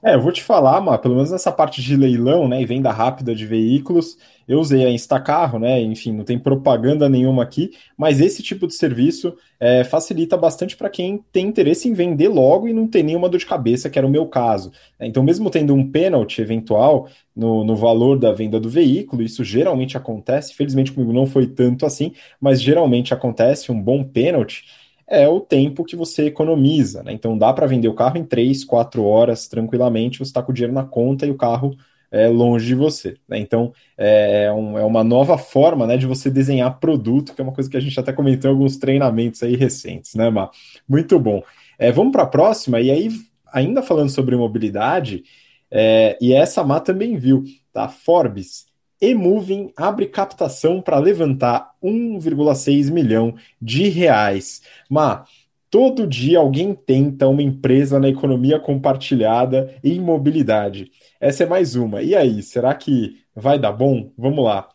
[0.01, 2.89] É, eu vou te falar, mas pelo menos nessa parte de leilão, né, e venda
[2.89, 8.21] rápida de veículos, eu usei a Instacarro, né, enfim, não tem propaganda nenhuma aqui, mas
[8.21, 12.73] esse tipo de serviço é, facilita bastante para quem tem interesse em vender logo e
[12.73, 14.71] não tem nenhuma dor de cabeça, que era o meu caso.
[15.01, 19.97] Então, mesmo tendo um pênalti eventual no, no valor da venda do veículo, isso geralmente
[19.97, 24.63] acontece, felizmente comigo não foi tanto assim, mas geralmente acontece um bom pênalti,
[25.10, 27.04] é o tempo que você economiza.
[27.04, 27.13] Né?
[27.13, 30.56] Então dá para vender o carro em 3, 4 horas tranquilamente, você está com o
[30.56, 31.76] dinheiro na conta e o carro
[32.12, 33.17] é longe de você.
[33.28, 33.39] Né?
[33.39, 37.54] Então é, um, é, uma nova forma né, de você desenhar produto, que é uma
[37.54, 40.52] coisa que a gente até comentou em alguns treinamentos aí recentes, né, Mar?
[40.88, 41.41] Muito bom.
[41.78, 43.10] É, vamos para a próxima, e aí,
[43.54, 45.24] ainda falando sobre mobilidade,
[45.72, 47.88] é, e essa Má também viu, tá?
[47.88, 48.68] Forbes
[49.01, 54.62] eMoving abre captação para levantar 1,6 milhão de reais.
[54.89, 55.27] Mas
[55.69, 60.91] todo dia alguém tenta uma empresa na economia compartilhada em mobilidade.
[61.19, 62.01] Essa é mais uma.
[62.01, 64.12] E aí, será que vai dar bom?
[64.17, 64.67] Vamos lá.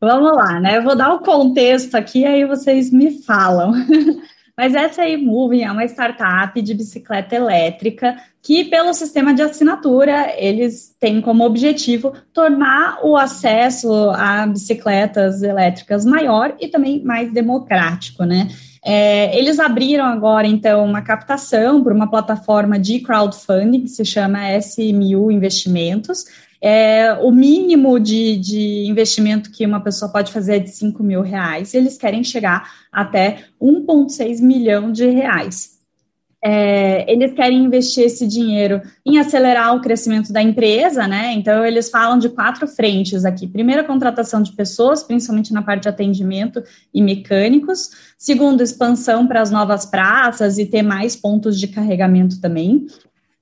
[0.00, 0.76] Vamos lá, né?
[0.76, 3.72] Eu vou dar o contexto aqui, aí vocês me falam.
[4.56, 10.32] Mas essa aí, Moving, é uma startup de bicicleta elétrica que, pelo sistema de assinatura,
[10.36, 18.24] eles têm como objetivo tornar o acesso a bicicletas elétricas maior e também mais democrático,
[18.24, 18.48] né?
[18.84, 24.52] É, eles abriram agora, então, uma captação por uma plataforma de crowdfunding que se chama
[24.58, 26.26] SMU Investimentos,
[26.66, 31.20] é, o mínimo de, de investimento que uma pessoa pode fazer é de 5 mil
[31.20, 35.74] reais, e eles querem chegar até 1,6 milhão de reais.
[36.42, 41.34] É, eles querem investir esse dinheiro em acelerar o crescimento da empresa, né?
[41.34, 43.46] Então, eles falam de quatro frentes aqui.
[43.46, 46.62] Primeiro, a contratação de pessoas, principalmente na parte de atendimento
[46.94, 47.90] e mecânicos.
[48.16, 52.86] Segundo, expansão para as novas praças e ter mais pontos de carregamento também.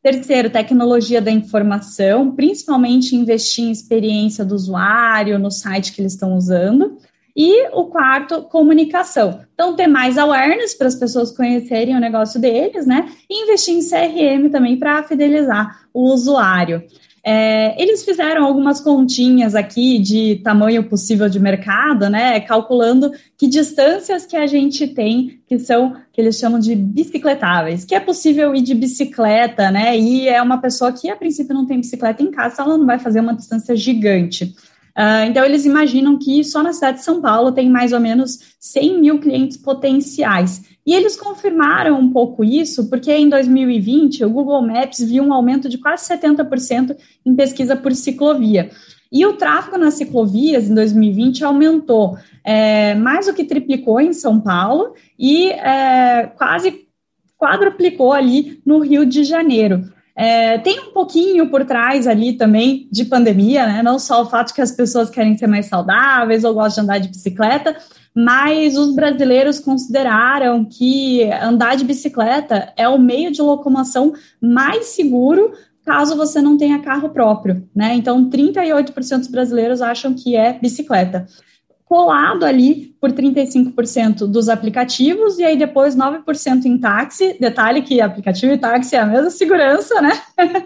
[0.02, 6.36] Terceiro, tecnologia da informação, principalmente investir em experiência do usuário, no site que eles estão
[6.36, 6.98] usando.
[7.36, 9.40] E o quarto, comunicação.
[9.54, 13.10] Então, ter mais awareness para as pessoas conhecerem o negócio deles, né?
[13.30, 16.82] E investir em CRM também para fidelizar o usuário.
[17.24, 22.40] É, eles fizeram algumas continhas aqui de tamanho possível de mercado, né?
[22.40, 27.94] Calculando que distâncias que a gente tem, que são que eles chamam de bicicletáveis, que
[27.94, 29.96] é possível ir de bicicleta, né?
[29.96, 32.98] E é uma pessoa que a princípio não tem bicicleta em casa, ela não vai
[32.98, 34.54] fazer uma distância gigante.
[34.98, 38.38] Uh, então, eles imaginam que só na cidade de São Paulo tem mais ou menos
[38.60, 40.62] 100 mil clientes potenciais.
[40.84, 45.68] E eles confirmaram um pouco isso, porque em 2020 o Google Maps viu um aumento
[45.68, 48.70] de quase 70% em pesquisa por ciclovia.
[49.10, 54.40] E o tráfego nas ciclovias em 2020 aumentou, é, mais do que triplicou em São
[54.40, 56.86] Paulo e é, quase
[57.38, 59.84] quadruplicou ali no Rio de Janeiro.
[60.14, 63.82] É, tem um pouquinho por trás ali também de pandemia, né?
[63.82, 66.98] Não só o fato que as pessoas querem ser mais saudáveis ou gostam de andar
[66.98, 67.76] de bicicleta,
[68.14, 75.52] mas os brasileiros consideraram que andar de bicicleta é o meio de locomoção mais seguro
[75.84, 77.94] caso você não tenha carro próprio, né?
[77.94, 81.26] Então, 38% dos brasileiros acham que é bicicleta
[81.92, 87.36] colado ali por 35% dos aplicativos e aí depois 9% em táxi.
[87.38, 90.18] Detalhe que aplicativo e táxi é a mesma segurança, né?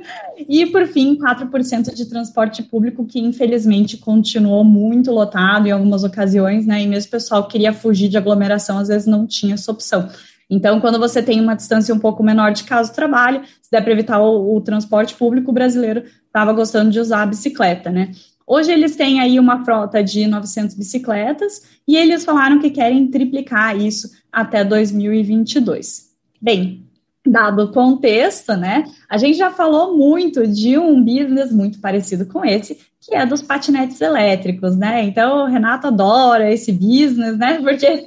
[0.49, 6.65] e por fim, 4% de transporte público que infelizmente continuou muito lotado em algumas ocasiões,
[6.65, 6.81] né?
[6.81, 10.09] E mesmo o pessoal queria fugir de aglomeração, às vezes não tinha essa opção.
[10.49, 13.83] Então, quando você tem uma distância um pouco menor de casa do trabalho, se der
[13.83, 18.13] para evitar o, o transporte público, o brasileiro estava gostando de usar a bicicleta, né?
[18.47, 23.77] Hoje eles têm aí uma frota de 900 bicicletas e eles falaram que querem triplicar
[23.77, 26.11] isso até 2022.
[26.41, 26.85] Bem,
[27.27, 32.45] dado o contexto, né, a gente já falou muito de um business muito parecido com
[32.45, 35.05] esse, que é dos patinetes elétricos, né?
[35.05, 37.61] Então, o Renato adora esse business, né?
[37.63, 38.07] Porque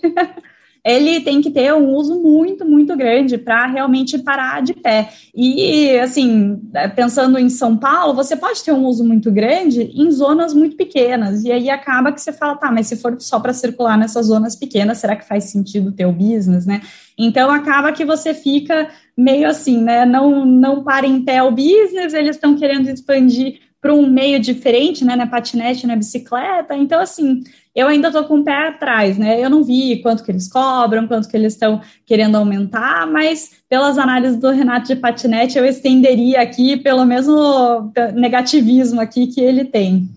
[0.89, 5.09] ele tem que ter um uso muito, muito grande para realmente parar de pé.
[5.35, 6.59] E, assim,
[6.95, 11.43] pensando em São Paulo, você pode ter um uso muito grande em zonas muito pequenas.
[11.43, 14.55] E aí acaba que você fala, tá, mas se for só para circular nessas zonas
[14.55, 16.81] pequenas, será que faz sentido ter o business, né?
[17.17, 20.05] Então acaba que você fica meio assim, né?
[20.05, 25.05] Não, não para em pé o business, eles estão querendo expandir para um meio diferente,
[25.05, 26.75] né, na patinete, na bicicleta.
[26.75, 27.41] Então, assim,
[27.79, 29.43] eu ainda estou com o pé atrás, né?
[29.43, 33.97] Eu não vi quanto que eles cobram, quanto que eles estão querendo aumentar, mas pelas
[33.97, 40.09] análises do Renato de patinete, eu estenderia aqui pelo mesmo negativismo aqui que ele tem.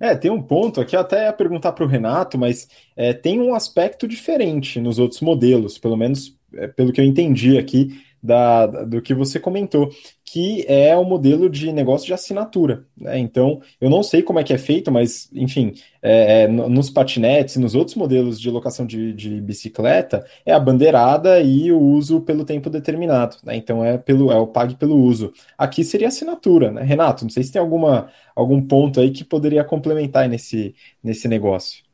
[0.00, 3.54] É, tem um ponto aqui, até ia perguntar para o Renato, mas é, tem um
[3.54, 9.02] aspecto diferente nos outros modelos, pelo menos é, pelo que eu entendi aqui da, do
[9.02, 9.90] que você comentou,
[10.32, 12.86] que é o modelo de negócio de assinatura.
[12.96, 13.18] Né?
[13.18, 17.56] Então, eu não sei como é que é feito, mas, enfim, é, é nos patinetes
[17.56, 22.22] e nos outros modelos de locação de, de, bicicleta, é a bandeirada e o uso
[22.22, 23.36] pelo tempo determinado.
[23.44, 23.56] Né?
[23.56, 25.34] Então, é, pelo, é o pague pelo uso.
[25.58, 26.82] Aqui seria assinatura, né?
[26.82, 31.84] Renato, não sei se tem alguma, algum ponto aí que poderia complementar nesse, nesse negócio.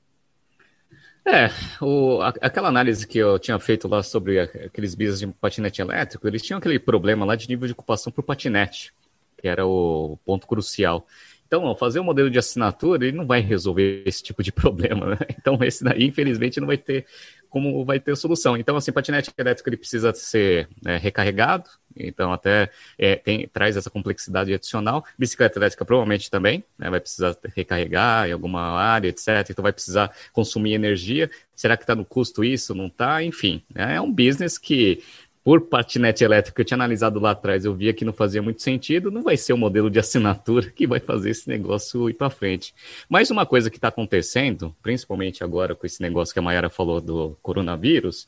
[1.31, 1.51] É,
[1.85, 6.43] o, aquela análise que eu tinha feito lá sobre aqueles business de patinete elétrico, eles
[6.43, 8.95] tinham aquele problema lá de nível de ocupação por patinete,
[9.37, 11.07] que era o ponto crucial.
[11.47, 15.19] Então, fazer um modelo de assinatura, ele não vai resolver esse tipo de problema, né?
[15.39, 17.07] Então, esse daí, infelizmente, não vai ter
[17.51, 18.57] como vai ter solução.
[18.57, 23.91] Então, assim, patinete elétrico ele precisa ser é, recarregado, então até é, tem, traz essa
[23.91, 25.05] complexidade adicional.
[25.19, 29.47] Bicicleta elétrica provavelmente também, né, vai precisar recarregar em alguma área, etc.
[29.51, 31.31] Então vai precisar consumir energia.
[31.55, 32.75] Será que está no custo isso?
[32.75, 33.23] Não está?
[33.23, 35.03] Enfim, né, é um business que
[35.49, 38.61] por patinete elétrico que eu tinha analisado lá atrás, eu via que não fazia muito
[38.61, 42.29] sentido, não vai ser o modelo de assinatura que vai fazer esse negócio ir para
[42.29, 42.75] frente.
[43.09, 47.01] Mas uma coisa que está acontecendo, principalmente agora com esse negócio que a Mayara falou
[47.01, 48.27] do coronavírus,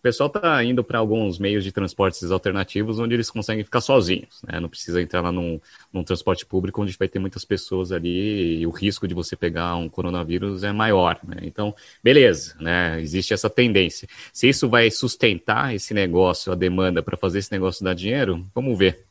[0.00, 4.40] o pessoal está indo para alguns meios de transportes alternativos onde eles conseguem ficar sozinhos,
[4.48, 4.58] né?
[4.58, 5.60] Não precisa entrar lá num,
[5.92, 9.76] num, transporte público onde vai ter muitas pessoas ali e o risco de você pegar
[9.76, 11.36] um coronavírus é maior, né?
[11.42, 12.98] Então, beleza, né?
[13.02, 14.08] Existe essa tendência.
[14.32, 18.78] Se isso vai sustentar esse negócio, a demanda para fazer esse negócio dar dinheiro, vamos
[18.78, 19.09] ver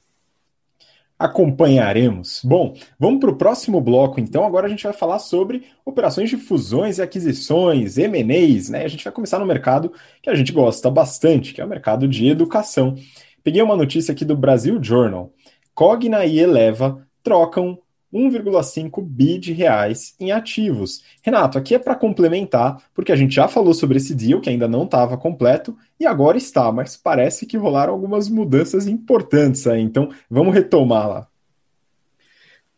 [1.20, 2.40] acompanharemos.
[2.46, 4.46] Bom, vamos para o próximo bloco, então.
[4.46, 8.86] Agora a gente vai falar sobre operações de fusões e aquisições, M&As, né?
[8.86, 9.92] A gente vai começar no mercado
[10.24, 12.96] que a gente gosta bastante, que é o mercado de educação.
[13.44, 15.34] Peguei uma notícia aqui do Brasil Journal.
[15.76, 17.78] Cogna e Eleva trocam
[18.14, 21.04] 1,5 bi de reais em ativos.
[21.22, 24.68] Renato, aqui é para complementar, porque a gente já falou sobre esse deal que ainda
[24.68, 30.10] não estava completo e agora está, mas parece que rolaram algumas mudanças importantes aí, então
[30.30, 31.29] vamos retomar lá.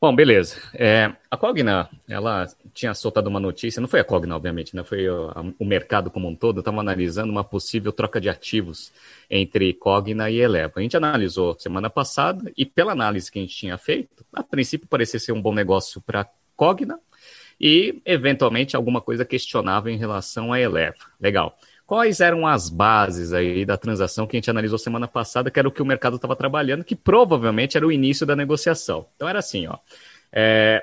[0.01, 0.59] Bom, beleza.
[0.73, 4.83] É, a Cogna, ela tinha soltado uma notícia, não foi a Cogna, obviamente, né?
[4.83, 8.91] foi o, a, o mercado como um todo, estava analisando uma possível troca de ativos
[9.29, 10.73] entre Cogna e Eleva.
[10.77, 14.87] A gente analisou semana passada e pela análise que a gente tinha feito, a princípio
[14.87, 16.99] parecia ser um bom negócio para Cogna
[17.59, 20.97] e, eventualmente, alguma coisa questionável em relação a Eleva.
[21.19, 21.55] Legal.
[21.91, 25.67] Quais eram as bases aí da transação que a gente analisou semana passada, que era
[25.67, 29.07] o que o mercado estava trabalhando, que provavelmente era o início da negociação.
[29.13, 29.77] Então era assim, ó.
[30.31, 30.81] É,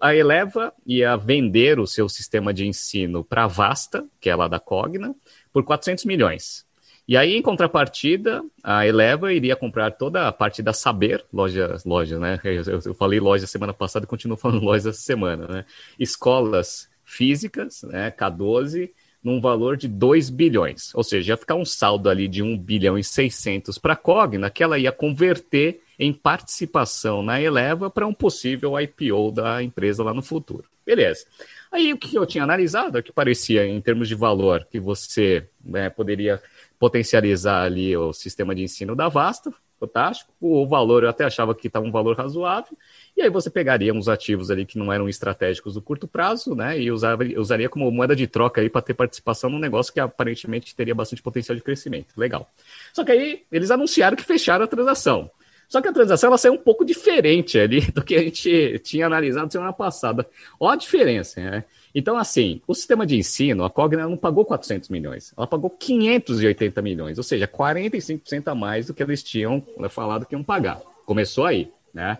[0.00, 4.48] a Eleva ia vender o seu sistema de ensino para a Vasta, que é lá
[4.48, 5.14] da Cogna,
[5.52, 6.66] por 400 milhões.
[7.06, 12.18] E aí, em contrapartida, a Eleva iria comprar toda a parte da Saber, loja, loja
[12.18, 12.40] né?
[12.42, 15.64] Eu, eu falei loja semana passada e continuo falando loja essa semana, né?
[15.96, 18.10] Escolas físicas, né?
[18.10, 18.90] K12,
[19.24, 20.94] num valor de 2 bilhões.
[20.94, 24.50] Ou seja, ia ficar um saldo ali de 1 bilhão e 600 para a Cogna,
[24.50, 30.12] que ela ia converter em participação na Eleva para um possível IPO da empresa lá
[30.12, 30.64] no futuro.
[30.84, 31.24] Beleza.
[31.72, 35.48] Aí o que eu tinha analisado, é que parecia, em termos de valor, que você
[35.64, 36.40] né, poderia
[36.78, 40.32] potencializar ali o sistema de ensino da Vasta, fantástico.
[40.40, 42.76] O valor eu até achava que estava um valor razoável.
[43.16, 46.80] E aí você pegaria uns ativos ali que não eram estratégicos do curto prazo, né?
[46.80, 50.74] E usava, usaria como moeda de troca aí para ter participação num negócio que aparentemente
[50.74, 52.08] teria bastante potencial de crescimento.
[52.16, 52.50] Legal.
[52.92, 55.30] Só que aí eles anunciaram que fecharam a transação.
[55.68, 59.06] Só que a transação ela saiu um pouco diferente ali do que a gente tinha
[59.06, 60.26] analisado semana passada.
[60.58, 61.64] Olha a diferença, né?
[61.94, 66.82] Então, assim, o sistema de ensino, a Cogna não pagou 400 milhões, ela pagou 580
[66.82, 70.80] milhões, ou seja, 45% a mais do que eles tinham falado que iam pagar.
[71.06, 72.18] Começou aí, né?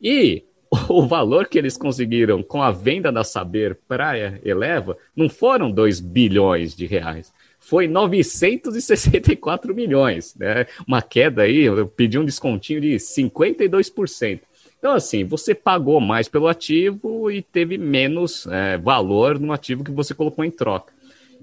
[0.00, 0.44] E
[0.88, 6.00] o valor que eles conseguiram com a venda da Saber para Eleva não foram 2
[6.00, 10.66] bilhões de reais, foi 964 milhões, né?
[10.86, 14.40] Uma queda aí, eu pedi um descontinho de 52%.
[14.78, 19.90] Então, assim, você pagou mais pelo ativo e teve menos é, valor no ativo que
[19.90, 20.90] você colocou em troca.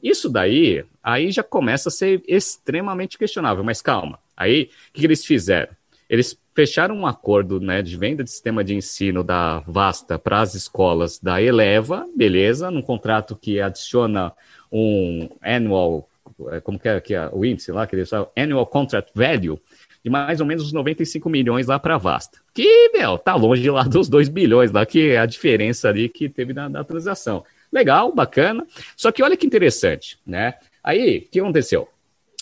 [0.02, 3.64] Isso daí, aí já começa a ser extremamente questionável.
[3.64, 5.77] Mas calma, aí o que eles fizeram?
[6.10, 10.56] Eles fecharam um acordo né, de venda de sistema de ensino da Vasta para as
[10.56, 14.34] escolas da Eleva, beleza, num contrato que adiciona
[14.72, 16.10] um annual,
[16.50, 19.60] é, como que é, o índice lá, que eles falam, annual contract value,
[20.04, 22.40] de mais ou menos uns 95 milhões lá para a Vasta.
[22.54, 26.30] Que, meu, tá longe lá dos 2 bilhões lá, que é a diferença ali que
[26.30, 27.44] teve na, na transação.
[27.72, 28.66] Legal, bacana.
[28.96, 30.54] Só que olha que interessante, né?
[30.82, 31.90] Aí, o que aconteceu?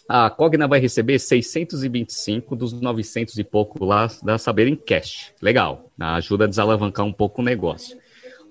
[0.08, 5.34] A Cogna vai receber 625 dos 900 e pouco lá da Saber em cash.
[5.42, 7.98] Legal, ajuda a desalavancar um pouco o negócio.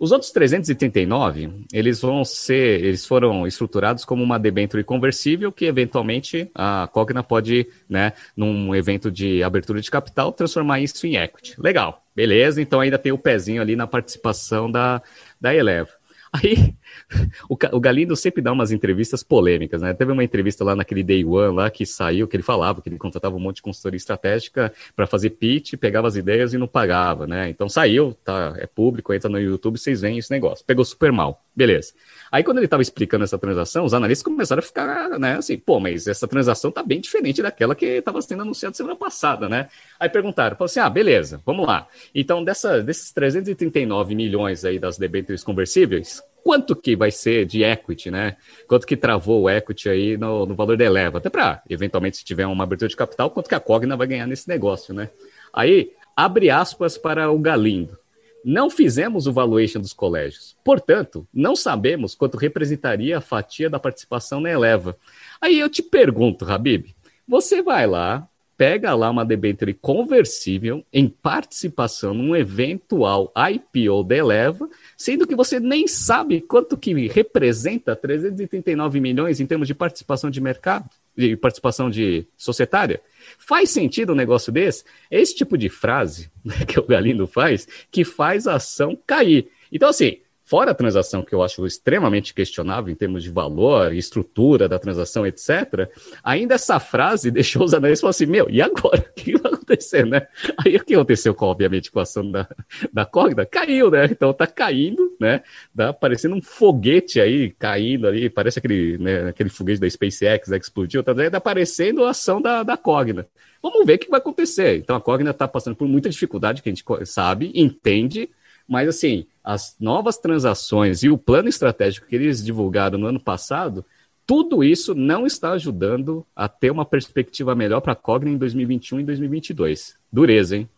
[0.00, 6.50] Os outros 339, eles vão ser, eles foram estruturados como uma debênture conversível que eventualmente
[6.54, 11.54] a Cogna pode, né, num evento de abertura de capital, transformar isso em equity.
[11.58, 12.60] Legal, beleza?
[12.60, 15.00] Então ainda tem o pezinho ali na participação da,
[15.40, 15.90] da Eleva.
[16.34, 16.74] Aí,
[17.48, 19.94] o, o Galindo sempre dá umas entrevistas polêmicas, né?
[19.94, 22.98] Teve uma entrevista lá naquele Day One lá que saiu, que ele falava que ele
[22.98, 27.26] contratava um monte de consultoria estratégica para fazer pitch, pegava as ideias e não pagava,
[27.26, 27.48] né?
[27.48, 28.54] Então saiu, tá?
[28.58, 30.64] É público, entra no YouTube, vocês veem esse negócio.
[30.64, 31.92] Pegou super mal, beleza.
[32.30, 35.78] Aí quando ele estava explicando essa transação, os analistas começaram a ficar, né, assim, pô,
[35.78, 39.68] mas essa transação tá bem diferente daquela que estava sendo anunciada semana passada, né?
[39.98, 41.86] Aí perguntaram, falou assim, ah, beleza, vamos lá.
[42.14, 48.10] Então, dessa, desses 339 milhões aí das debêntures conversíveis, quanto que vai ser de equity,
[48.10, 48.36] né?
[48.68, 51.16] Quanto que travou o equity aí no, no valor da Eleva?
[51.16, 54.26] Até para, eventualmente, se tiver uma abertura de capital, quanto que a Cogna vai ganhar
[54.26, 55.08] nesse negócio, né?
[55.52, 57.98] Aí, abre aspas para o Galindo.
[58.44, 60.54] Não fizemos o valuation dos colégios.
[60.62, 64.98] Portanto, não sabemos quanto representaria a fatia da participação na Eleva.
[65.40, 66.94] Aí eu te pergunto, Habib,
[67.26, 74.68] você vai lá, pega lá uma debenture conversível em participação num eventual IPO da Eleva,
[74.96, 80.40] sendo que você nem sabe quanto que representa 339 milhões em termos de participação de
[80.40, 83.00] mercado, de participação de societária.
[83.38, 84.84] Faz sentido um negócio desse?
[85.10, 89.48] É esse tipo de frase né, que o Galindo faz que faz a ação cair.
[89.72, 94.68] Então, assim, fora a transação que eu acho extremamente questionável em termos de valor, estrutura
[94.68, 95.88] da transação, etc.,
[96.22, 99.04] ainda essa frase deixou os analistas falar assim, meu, e agora?
[99.10, 100.26] O que vai acontecer, né?
[100.58, 102.48] Aí o que aconteceu, com, obviamente, com a ação da,
[102.92, 103.46] da Cogna?
[103.46, 104.04] Caiu, né?
[104.04, 105.42] Então tá caindo, né?
[105.74, 110.58] Tá parecendo um foguete aí, caindo ali, parece aquele, né, aquele foguete da SpaceX né,
[110.58, 113.26] que explodiu, tá, tá aparecendo a ação da, da Cogna.
[113.62, 114.76] Vamos ver o que vai acontecer.
[114.76, 118.28] Então a Cogna está passando por muita dificuldade, que a gente sabe, entende,
[118.68, 123.84] mas assim, as novas transações e o plano estratégico que eles divulgaram no ano passado,
[124.26, 129.00] tudo isso não está ajudando a ter uma perspectiva melhor para a Cogna em 2021
[129.00, 129.96] e 2022.
[130.10, 130.68] Dureza, hein?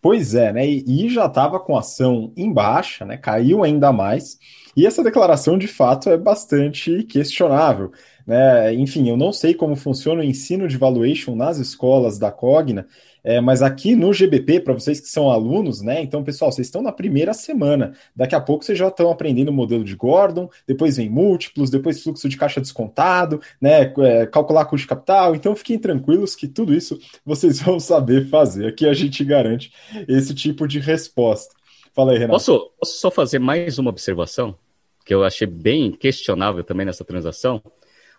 [0.00, 0.66] Pois é, né?
[0.66, 3.16] E já estava com ação em baixa, né?
[3.16, 4.38] Caiu ainda mais.
[4.76, 7.90] E essa declaração, de fato, é bastante questionável.
[8.26, 8.72] Né?
[8.74, 12.86] Enfim, eu não sei como funciona o ensino de valuation nas escolas da Cogna,
[13.26, 16.00] é, mas aqui no GBP, para vocês que são alunos, né?
[16.00, 17.92] Então, pessoal, vocês estão na primeira semana.
[18.14, 22.00] Daqui a pouco vocês já estão aprendendo o modelo de Gordon, depois vem múltiplos, depois
[22.00, 23.92] fluxo de caixa descontado, né?
[23.98, 25.34] É, calcular custo de capital.
[25.34, 28.68] Então, fiquem tranquilos que tudo isso vocês vão saber fazer.
[28.68, 29.72] Aqui a gente garante
[30.06, 31.52] esse tipo de resposta.
[31.92, 32.34] Fala aí, Renato.
[32.34, 34.56] Posso, posso só fazer mais uma observação?
[35.04, 37.60] Que eu achei bem questionável também nessa transação.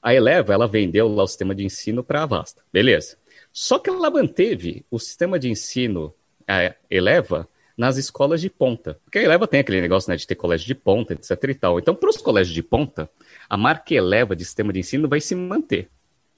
[0.04, 2.62] A Eleva, ela vendeu lá o sistema de ensino para a Vasta.
[2.74, 3.16] Beleza.
[3.60, 6.14] Só que ela manteve o sistema de ensino
[6.48, 9.00] a Eleva nas escolas de ponta.
[9.04, 11.80] Porque a Eleva tem aquele negócio né, de ter colégio de ponta, etc e tal.
[11.80, 13.10] Então, para os colégios de ponta,
[13.50, 15.90] a marca Eleva de sistema de ensino vai se manter.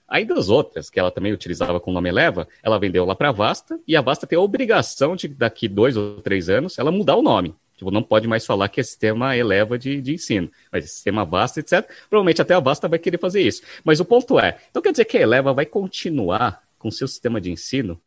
[0.08, 3.28] Ainda as outras, que ela também utilizava com o nome Eleva, ela vendeu lá para
[3.28, 6.90] a Vasta, e a Vasta tem a obrigação de, daqui dois ou três anos, ela
[6.90, 7.54] mudar o nome.
[7.76, 11.26] Tipo, não pode mais falar que é sistema eleva de, de ensino, mas é sistema
[11.26, 11.86] Vasta, etc.
[12.10, 13.62] Provavelmente até a Vasta vai querer fazer isso.
[13.84, 17.40] Mas o ponto é, então quer dizer que a Eleva vai continuar com seu sistema
[17.40, 18.02] de ensino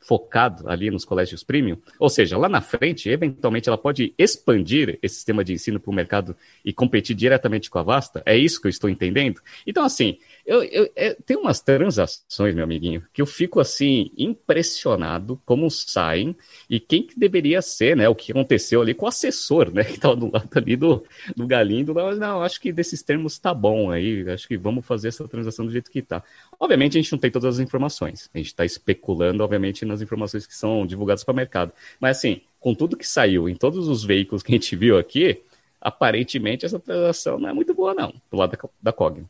[0.00, 5.16] focado ali nos colégios premium, ou seja, lá na frente, eventualmente ela pode expandir esse
[5.16, 8.22] sistema de ensino para o mercado e competir diretamente com a Vasta?
[8.24, 9.40] É isso que eu estou entendendo?
[9.66, 10.18] Então, assim,
[10.48, 16.34] eu, eu, eu, tem umas transações, meu amiguinho, que eu fico assim impressionado como saem
[16.70, 18.08] e quem que deveria ser, né?
[18.08, 19.84] O que aconteceu ali com o assessor, né?
[19.88, 21.04] Que estava do lado ali do,
[21.36, 21.94] do Galindo.
[21.94, 24.26] Mas não, acho que desses termos tá bom aí.
[24.30, 26.24] Acho que vamos fazer essa transação do jeito que tá.
[26.58, 28.30] Obviamente a gente não tem todas as informações.
[28.32, 31.74] A gente está especulando, obviamente, nas informações que são divulgadas para o mercado.
[32.00, 35.42] Mas assim, com tudo que saiu em todos os veículos que a gente viu aqui,
[35.78, 39.28] aparentemente essa transação não é muito boa, não, do lado da, da Cogna.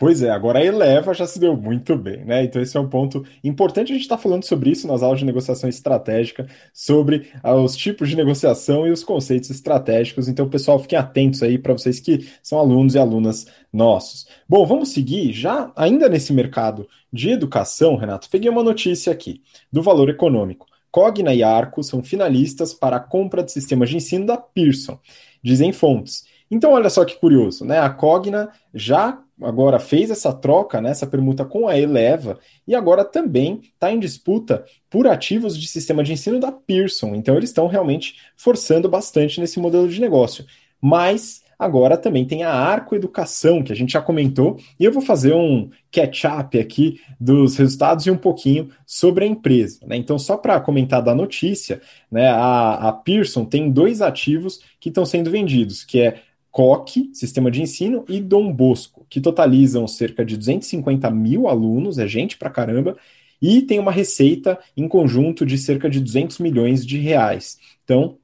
[0.00, 2.42] Pois é, agora a Eleva já se deu muito bem, né?
[2.42, 5.18] Então esse é um ponto importante a gente estar tá falando sobre isso nas aulas
[5.18, 10.26] de negociação estratégica, sobre ah, os tipos de negociação e os conceitos estratégicos.
[10.26, 14.26] Então, pessoal, fiquem atentos aí para vocês que são alunos e alunas nossos.
[14.48, 18.30] Bom, vamos seguir já ainda nesse mercado de educação, Renato.
[18.30, 20.66] Peguei uma notícia aqui do Valor Econômico.
[20.90, 24.98] Cogna e Arco são finalistas para a compra de sistemas de ensino da Pearson,
[25.42, 26.24] dizem fontes.
[26.50, 27.78] Então, olha só que curioso, né?
[27.78, 33.04] A Cogna já agora fez essa troca, né, essa permuta com a Eleva, e agora
[33.04, 37.14] também está em disputa por ativos de sistema de ensino da Pearson.
[37.14, 40.44] Então, eles estão realmente forçando bastante nesse modelo de negócio.
[40.80, 45.02] Mas agora também tem a Arco Educação, que a gente já comentou, e eu vou
[45.02, 49.80] fazer um catch-up aqui dos resultados e um pouquinho sobre a empresa.
[49.86, 49.96] Né?
[49.96, 55.04] Então, só para comentar da notícia, né, a, a Pearson tem dois ativos que estão
[55.04, 60.36] sendo vendidos, que é COC, Sistema de Ensino, e Dom Bosco, que totalizam cerca de
[60.36, 62.96] 250 mil alunos, é gente pra caramba,
[63.40, 67.58] e tem uma receita em conjunto de cerca de 200 milhões de reais.
[67.84, 68.18] Então,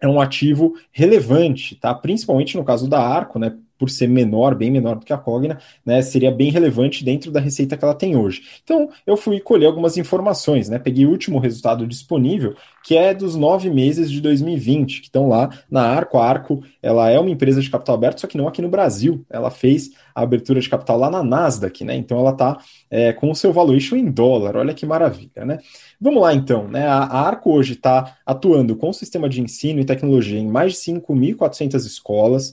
[0.00, 1.94] é um ativo relevante, tá?
[1.94, 3.56] Principalmente no caso da Arco, né?
[3.78, 7.40] Por ser menor, bem menor do que a Cogna, né, seria bem relevante dentro da
[7.40, 8.42] receita que ela tem hoje.
[8.64, 12.54] Então, eu fui colher algumas informações, né, peguei o último resultado disponível,
[12.84, 16.18] que é dos nove meses de 2020, que estão lá na Arco.
[16.18, 19.24] A Arco, ela é uma empresa de capital aberto, só que não aqui no Brasil.
[19.28, 22.58] Ela fez a abertura de capital lá na Nasdaq, né, então ela está
[22.90, 25.58] é, com o seu valuation em dólar, olha que maravilha, né.
[26.00, 29.84] Vamos lá, então, né, a, Arco hoje está atuando com o sistema de ensino e
[29.84, 32.52] tecnologia em mais de 5.400 escolas,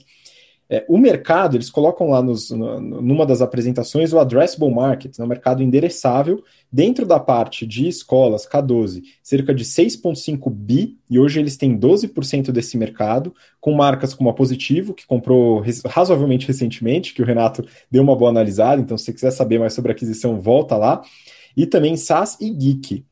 [0.68, 5.28] é, o mercado, eles colocam lá nos, numa das apresentações o addressable market, né, o
[5.28, 6.42] mercado endereçável,
[6.72, 12.50] dentro da parte de escolas K12, cerca de 6,5 bi, e hoje eles têm 12%
[12.50, 18.02] desse mercado, com marcas como a Positivo, que comprou razoavelmente recentemente, que o Renato deu
[18.02, 21.00] uma boa analisada, então se você quiser saber mais sobre a aquisição, volta lá,
[21.56, 23.04] e também SaaS e Geek.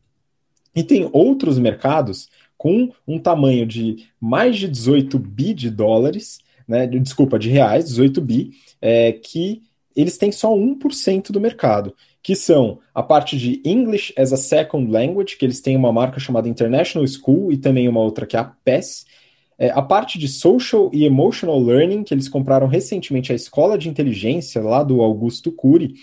[0.75, 2.29] E tem outros mercados
[2.59, 8.21] com um tamanho de mais de 18 bi de dólares, né, desculpa, de reais, 18
[8.21, 8.51] bi,
[8.81, 9.63] é, que
[9.95, 14.91] eles têm só 1% do mercado, que são a parte de English as a Second
[14.91, 18.41] Language, que eles têm uma marca chamada International School e também uma outra que é
[18.41, 19.07] a PES,
[19.57, 23.89] é, a parte de Social e Emotional Learning, que eles compraram recentemente a Escola de
[23.89, 25.95] Inteligência lá do Augusto Cury,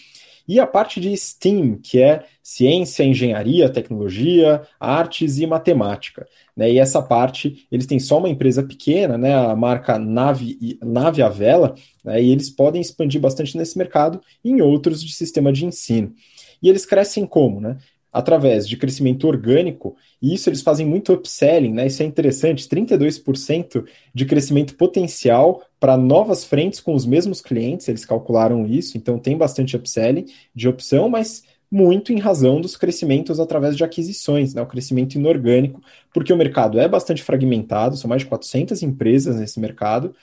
[0.52, 6.28] e a parte de STEAM, que é ciência, engenharia, tecnologia, artes e matemática.
[6.54, 6.74] Né?
[6.74, 9.34] E essa parte, eles têm só uma empresa pequena, né?
[9.34, 11.74] a marca Nave, Nave à Vela,
[12.04, 12.22] né?
[12.22, 16.14] e eles podem expandir bastante nesse mercado e em outros de sistema de ensino.
[16.62, 17.62] E eles crescem como?
[17.62, 17.78] Né?
[18.14, 21.88] através de crescimento orgânico, e isso eles fazem muito upselling, né?
[21.88, 28.05] Isso é interessante, 32% de crescimento potencial para novas frentes com os mesmos clientes, eles
[28.05, 33.75] calcularam isso, então tem bastante upselling de opção, mas muito em razão dos crescimentos através
[33.75, 34.61] de aquisições, né?
[34.61, 35.82] O crescimento inorgânico,
[36.13, 40.13] porque o mercado é bastante fragmentado, são mais de 400 empresas nesse mercado,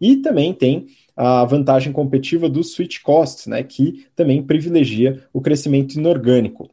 [0.00, 5.94] e também tem a vantagem competitiva dos switch costs, né, que também privilegia o crescimento
[5.94, 6.70] inorgânico.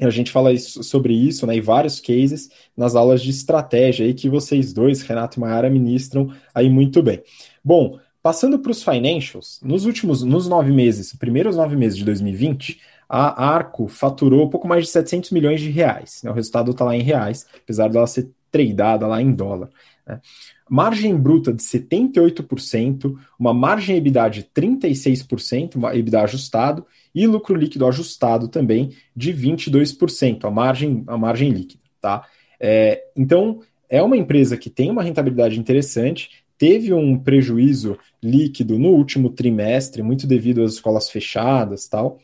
[0.00, 4.14] A gente fala isso, sobre isso, né, em vários cases, nas aulas de estratégia aí
[4.14, 7.20] que vocês dois, Renato e Mayara, ministram aí muito bem.
[7.64, 12.80] Bom, passando para os financials, nos últimos, nos nove meses, primeiros nove meses de 2020,
[13.08, 16.20] a Arco faturou pouco mais de 700 milhões de reais.
[16.22, 19.70] Né, o resultado está lá em reais, apesar dela ser tradeada lá em dólar.
[20.06, 20.20] Né.
[20.68, 27.86] Margem bruta de 78%, uma margem EBITDA de 36%, uma EBITDA ajustado, e lucro líquido
[27.86, 31.82] ajustado também de 22%, a margem, a margem líquida.
[32.00, 32.26] Tá?
[32.58, 38.90] É, então, é uma empresa que tem uma rentabilidade interessante, teve um prejuízo líquido no
[38.90, 42.18] último trimestre, muito devido às escolas fechadas tal,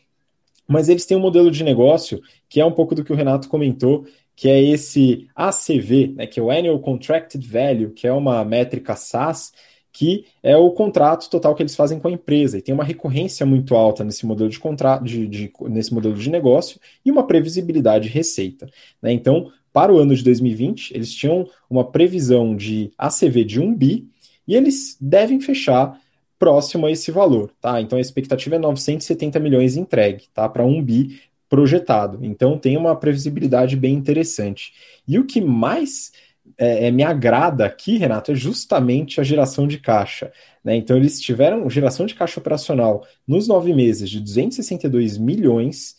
[0.67, 3.49] mas eles têm um modelo de negócio que é um pouco do que o Renato
[3.49, 4.05] comentou,
[4.35, 8.95] que é esse ACV, né, que é o Annual Contracted Value, que é uma métrica
[8.95, 9.51] SaaS,
[9.93, 12.57] que é o contrato total que eles fazem com a empresa.
[12.57, 16.29] E tem uma recorrência muito alta nesse modelo de contrato, de, de, nesse modelo de
[16.29, 18.69] negócio, e uma previsibilidade de receita.
[19.01, 19.11] Né?
[19.11, 24.07] Então, para o ano de 2020, eles tinham uma previsão de ACV de 1 bi,
[24.51, 25.97] e eles devem fechar
[26.37, 27.79] próximo a esse valor, tá?
[27.79, 30.49] Então a expectativa é 970 milhões entregue, tá?
[30.49, 32.19] Para 1 bi projetado.
[32.21, 34.73] Então tem uma previsibilidade bem interessante.
[35.07, 36.11] E o que mais
[36.57, 40.33] é, é, me agrada aqui, Renato, é justamente a geração de caixa.
[40.61, 40.75] Né?
[40.75, 45.95] Então, eles tiveram geração de caixa operacional nos nove meses de 262 milhões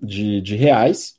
[0.00, 1.16] de, de reais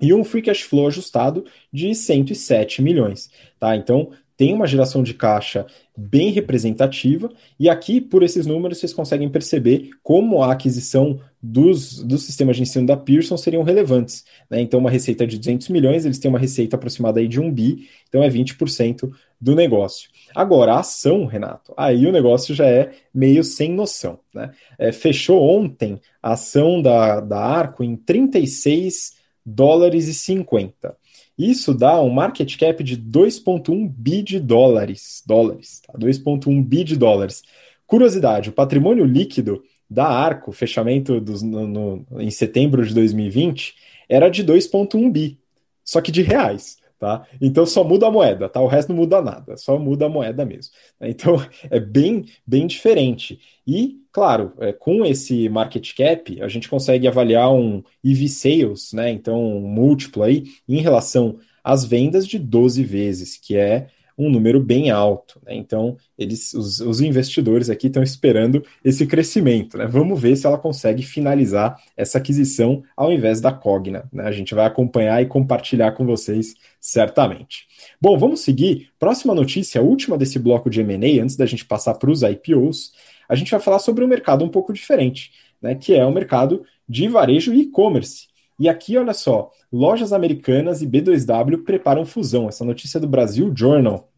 [0.00, 3.30] e um free cash flow ajustado de 107 milhões.
[3.58, 3.76] Tá?
[3.76, 9.28] Então, tem uma geração de caixa bem representativa, e aqui, por esses números, vocês conseguem
[9.28, 14.24] perceber como a aquisição dos, dos sistemas de ensino da Pearson seriam relevantes.
[14.48, 14.62] Né?
[14.62, 17.86] Então, uma receita de 200 milhões, eles têm uma receita aproximada aí de 1 bi,
[18.08, 20.08] então é 20% do negócio.
[20.34, 24.20] Agora, a ação, Renato, aí o negócio já é meio sem noção.
[24.32, 24.52] Né?
[24.78, 30.96] É, fechou ontem a ação da, da Arco em 36 dólares e 50.
[31.38, 35.22] Isso dá um market cap de 2,1 bi de dólares.
[35.26, 35.94] Dólares, tá?
[35.98, 37.42] 2,1 bi de dólares.
[37.86, 43.74] Curiosidade: o patrimônio líquido da Arco, fechamento dos, no, no, em setembro de 2020,
[44.08, 45.38] era de 2,1 bi,
[45.84, 46.78] só que de reais.
[47.00, 47.26] Tá?
[47.40, 48.60] Então só muda a moeda, tá?
[48.60, 50.74] O resto não muda nada, só muda a moeda mesmo.
[51.00, 51.36] Então
[51.70, 53.40] é bem, bem diferente.
[53.66, 59.10] E, claro, é, com esse market cap, a gente consegue avaliar um EV sales, né?
[59.10, 63.88] Então, um múltiplo aí em relação às vendas de 12 vezes, que é
[64.20, 65.40] um número bem alto.
[65.46, 65.54] Né?
[65.54, 69.78] Então, eles, os, os, investidores aqui estão esperando esse crescimento.
[69.78, 69.86] Né?
[69.86, 74.04] Vamos ver se ela consegue finalizar essa aquisição ao invés da Cogna.
[74.12, 74.24] Né?
[74.24, 77.66] A gente vai acompanhar e compartilhar com vocês certamente.
[78.00, 78.90] Bom, vamos seguir.
[78.98, 82.92] Próxima notícia, última desse bloco de M&A, antes da gente passar para os IPOs,
[83.30, 85.30] a gente vai falar sobre um mercado um pouco diferente,
[85.62, 85.76] né?
[85.76, 88.26] que é o mercado de varejo e e-commerce.
[88.58, 92.48] E aqui, olha só, lojas americanas e B2W preparam fusão.
[92.48, 94.10] Essa notícia é do Brasil Journal.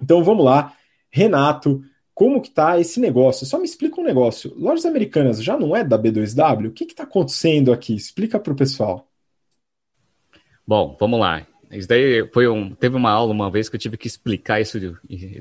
[0.00, 0.74] Então vamos lá,
[1.10, 1.82] Renato,
[2.14, 3.44] como que tá esse negócio?
[3.44, 4.54] Só me explica um negócio.
[4.56, 6.68] Lojas americanas já não é da B2W?
[6.68, 7.96] O que está acontecendo aqui?
[7.96, 9.08] Explica para o pessoal.
[10.64, 11.44] Bom, vamos lá.
[11.76, 14.78] Isso daí foi um, teve uma aula uma vez que eu tive que explicar isso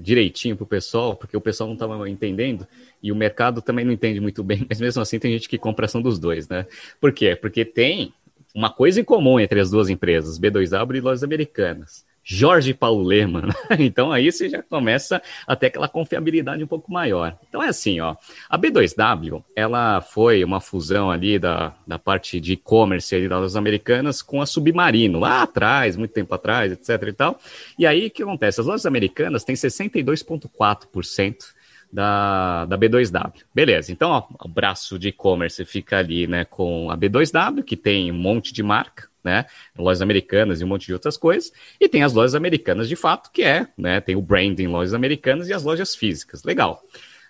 [0.02, 2.68] direitinho para o pessoal, porque o pessoal não estava entendendo
[3.02, 5.86] e o mercado também não entende muito bem, mas mesmo assim tem gente que compra
[5.86, 6.66] ação dos dois, né?
[7.00, 7.36] Por quê?
[7.36, 8.14] Porque tem
[8.54, 12.06] uma coisa em comum entre as duas empresas, B2W e Lojas Americanas.
[12.28, 13.50] Jorge Paulo Lehmann.
[13.78, 17.38] Então aí você já começa a ter aquela confiabilidade um pouco maior.
[17.48, 18.16] Então é assim, ó.
[18.50, 24.42] A B2W, ela foi uma fusão ali da, da parte de e-commerce das americanas com
[24.42, 27.40] a Submarino, lá atrás, muito tempo atrás, etc e tal.
[27.78, 28.60] E aí o que acontece?
[28.60, 31.55] As lojas americanas têm 62,4%
[31.96, 33.44] da, da B2W.
[33.54, 38.12] Beleza, então ó, o braço de e-commerce fica ali né, com a B2W, que tem
[38.12, 39.46] um monte de marca, né?
[39.78, 41.52] Lojas americanas e um monte de outras coisas.
[41.80, 44.02] E tem as lojas americanas de fato, que é, né?
[44.02, 46.44] Tem o branding lojas americanas e as lojas físicas.
[46.44, 46.84] Legal.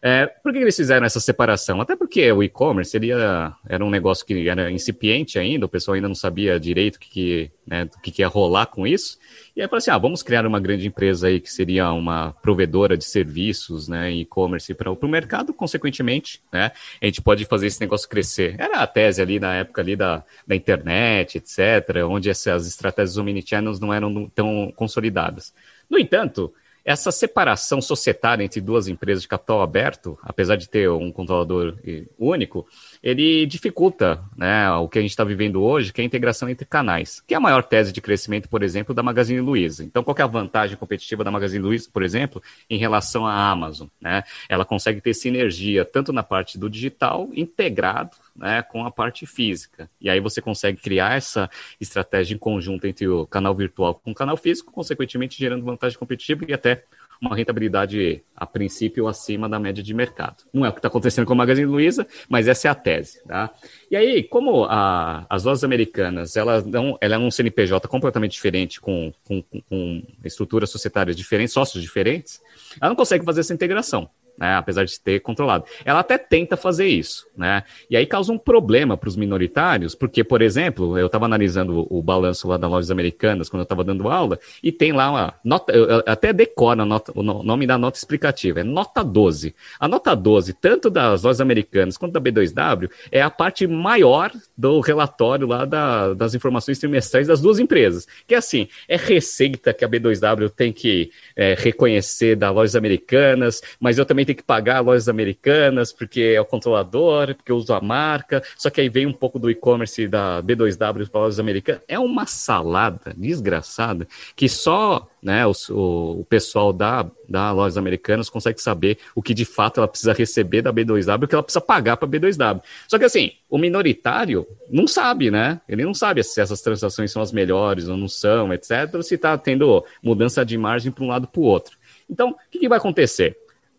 [0.07, 1.81] É, por que eles fizeram essa separação?
[1.81, 6.13] Até porque o e-commerce era, um negócio que era incipiente ainda, o pessoal ainda não
[6.13, 9.17] sabia direito o que, que, né, que, que ia rolar com isso.
[9.55, 12.95] E aí falou assim: ah, vamos criar uma grande empresa aí que seria uma provedora
[12.95, 18.07] de serviços, né, e-commerce para o mercado, consequentemente, né, a gente pode fazer esse negócio
[18.07, 18.55] crescer.
[18.59, 23.79] Era a tese ali na época ali da, da internet, etc., onde essas estratégias omnichannels
[23.79, 25.51] não eram tão consolidadas.
[25.89, 26.53] No entanto,
[26.85, 31.75] essa separação societária entre duas empresas de capital aberto, apesar de ter um controlador
[32.17, 32.67] único,
[33.01, 36.63] ele dificulta né, o que a gente está vivendo hoje, que é a integração entre
[36.63, 39.83] canais, que é a maior tese de crescimento, por exemplo, da Magazine Luiza.
[39.83, 43.87] Então, qual é a vantagem competitiva da Magazine Luiza, por exemplo, em relação à Amazon?
[43.99, 44.23] Né?
[44.47, 49.89] Ela consegue ter sinergia tanto na parte do digital, integrado né, com a parte física.
[49.99, 54.15] E aí você consegue criar essa estratégia em conjunto entre o canal virtual com o
[54.15, 56.83] canal físico, consequentemente gerando vantagem competitiva e até
[57.21, 60.43] uma rentabilidade, a princípio, acima da média de mercado.
[60.53, 63.23] Não é o que está acontecendo com a Magazine Luiza, mas essa é a tese.
[63.23, 63.51] Tá?
[63.89, 68.81] E aí, como a, as lojas americanas elas não, ela é um CNPJ completamente diferente,
[68.81, 72.41] com, com, com estruturas societárias diferentes, sócios diferentes,
[72.81, 74.09] ela não consegue fazer essa integração.
[74.37, 75.65] Né, apesar de ter controlado.
[75.83, 77.63] Ela até tenta fazer isso, né?
[77.89, 82.01] E aí causa um problema para os minoritários, porque, por exemplo, eu estava analisando o,
[82.01, 85.73] balanço lá das lojas americanas quando eu estava dando aula, e tem lá uma nota,
[85.73, 89.55] eu até decoro a nota, o nome da nota explicativa, é nota 12.
[89.79, 94.79] A nota 12, tanto das lojas americanas quanto da B2W, é a parte maior do
[94.79, 98.07] relatório lá da, das informações trimestrais das duas empresas.
[98.27, 103.61] Que é assim, é receita que a B2W tem que é, reconhecer das lojas americanas,
[103.79, 107.81] mas eu também tenho que pagar lojas americanas porque é o controlador, porque uso a
[107.81, 111.81] marca, só que aí vem um pouco do e-commerce da B2W para lojas americanas.
[111.87, 118.61] É uma salada desgraçada que só né, o, o, pessoal da, da Lojas Americanas consegue
[118.61, 121.61] saber o que de fato ela precisa receber da B2W e o que ela precisa
[121.61, 122.61] pagar para a B2W.
[122.87, 125.59] Só que assim, o minoritário não sabe, né?
[125.67, 129.35] Ele não sabe se essas transações são as melhores ou não são, etc., se está
[129.35, 131.75] tendo mudança de margem para um lado para o outro.
[132.07, 133.35] Então, o que, que vai acontecer?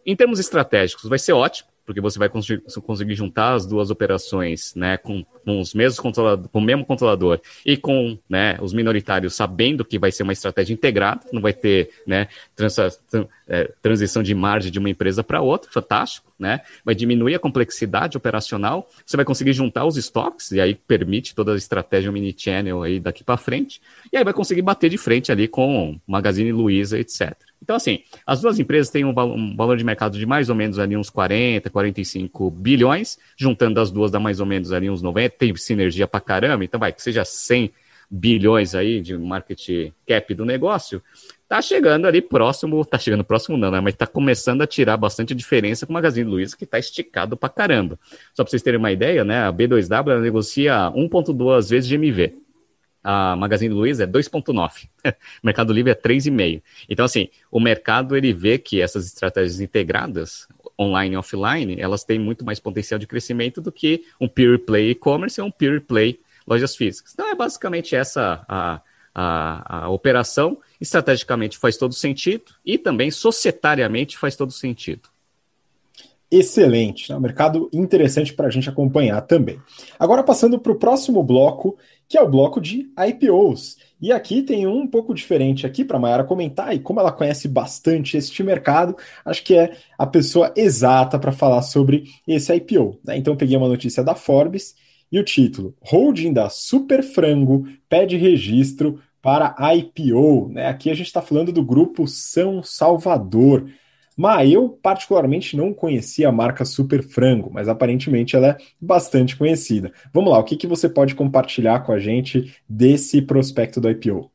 [0.06, 4.96] Em termos estratégicos, vai ser ótimo, porque você vai conseguir juntar as duas operações, né,
[4.96, 9.98] com, com os mesmos com o mesmo controlador e com, né, os minoritários sabendo que
[9.98, 12.28] vai ser uma estratégia integrada, não vai ter, né,
[13.48, 18.16] é, transição de margem de uma empresa para outra, fantástico, né, vai diminuir a complexidade
[18.16, 23.00] operacional, você vai conseguir juntar os estoques e aí permite toda a estratégia mini-channel aí
[23.00, 23.80] daqui para frente,
[24.12, 27.34] e aí vai conseguir bater de frente ali com Magazine Luiza, etc.
[27.62, 30.96] Então, assim, as duas empresas têm um, valor de mercado de mais ou menos ali
[30.96, 35.56] uns 40, 45 bilhões, juntando as duas dá mais ou menos ali uns 90, tem
[35.56, 37.72] sinergia pra caramba, então vai, que seja 100
[38.10, 41.02] bilhões aí de market cap do negócio,
[41.48, 45.34] tá chegando ali próximo, tá chegando próximo não, né, mas tá começando a tirar bastante
[45.34, 47.98] diferença com o Magazine Luiza, que tá esticado pra caramba.
[48.34, 52.46] Só pra vocês terem uma ideia, né, a B2W negocia 1.2 vezes GMV
[53.08, 54.88] a Magazine Luiza é 2.9,
[55.40, 56.60] Mercado Livre é 3,5.
[56.88, 62.18] Então, assim, o mercado ele vê que essas estratégias integradas, online e offline, elas têm
[62.18, 66.18] muito mais potencial de crescimento do que um pure play e-commerce ou um pure play
[66.44, 67.12] lojas físicas.
[67.14, 68.80] Então, é basicamente essa a,
[69.14, 70.58] a, a operação.
[70.80, 75.08] Estrategicamente faz todo sentido e também societariamente faz todo sentido
[76.30, 77.16] excelente, né?
[77.16, 79.60] um mercado interessante para a gente acompanhar também.
[79.98, 81.76] Agora passando para o próximo bloco,
[82.08, 83.76] que é o bloco de IPOs.
[84.00, 87.48] E aqui tem um pouco diferente aqui para a Mayara comentar, e como ela conhece
[87.48, 92.98] bastante este mercado, acho que é a pessoa exata para falar sobre esse IPO.
[93.04, 93.16] Né?
[93.16, 94.74] Então peguei uma notícia da Forbes
[95.10, 100.50] e o título: Holding da Super Frango pede registro para IPO.
[100.52, 100.68] Né?
[100.68, 103.68] Aqui a gente está falando do grupo São Salvador.
[104.16, 109.92] Mas eu, particularmente, não conhecia a marca Super Frango, mas aparentemente ela é bastante conhecida.
[110.14, 114.30] Vamos lá, o que, que você pode compartilhar com a gente desse prospecto do IPO?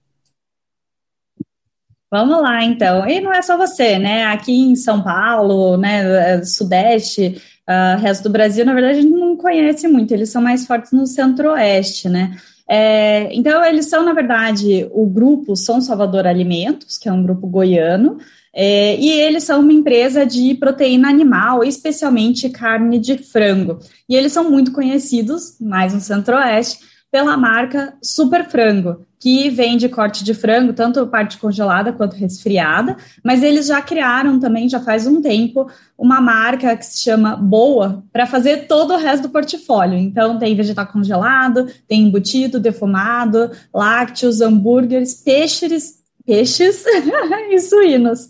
[2.11, 3.07] Vamos lá, então.
[3.07, 4.25] E não é só você, né?
[4.25, 9.15] Aqui em São Paulo, né, é, Sudeste, uh, resto do Brasil, na verdade, a gente
[9.15, 10.13] não conhece muito.
[10.13, 12.37] Eles são mais fortes no Centro-Oeste, né?
[12.73, 17.45] É, então, eles são, na verdade, o grupo São Salvador Alimentos, que é um grupo
[17.45, 18.17] goiano,
[18.55, 23.79] é, e eles são uma empresa de proteína animal, especialmente carne de frango.
[24.07, 26.79] E eles são muito conhecidos, mais no Centro-Oeste,
[27.11, 33.43] pela marca Super Frango, que vende corte de frango, tanto parte congelada quanto resfriada, mas
[33.43, 38.25] eles já criaram também, já faz um tempo, uma marca que se chama Boa, para
[38.25, 39.97] fazer todo o resto do portfólio.
[39.97, 46.83] Então, tem vegetal congelado, tem embutido, defumado, lácteos, hambúrgueres, peixes peixes
[47.51, 48.27] e suínos.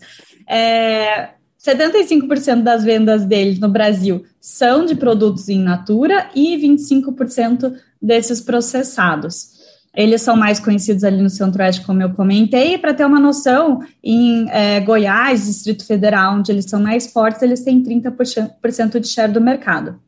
[0.48, 1.30] É,
[1.64, 9.51] 75% das vendas deles no Brasil são de produtos in natura e 25% desses processados.
[9.94, 14.50] Eles são mais conhecidos ali no Centro-Oeste, como eu comentei, para ter uma noção, em
[14.50, 19.42] é, Goiás, Distrito Federal, onde eles são mais fortes, eles têm 30% de share do
[19.42, 20.00] mercado.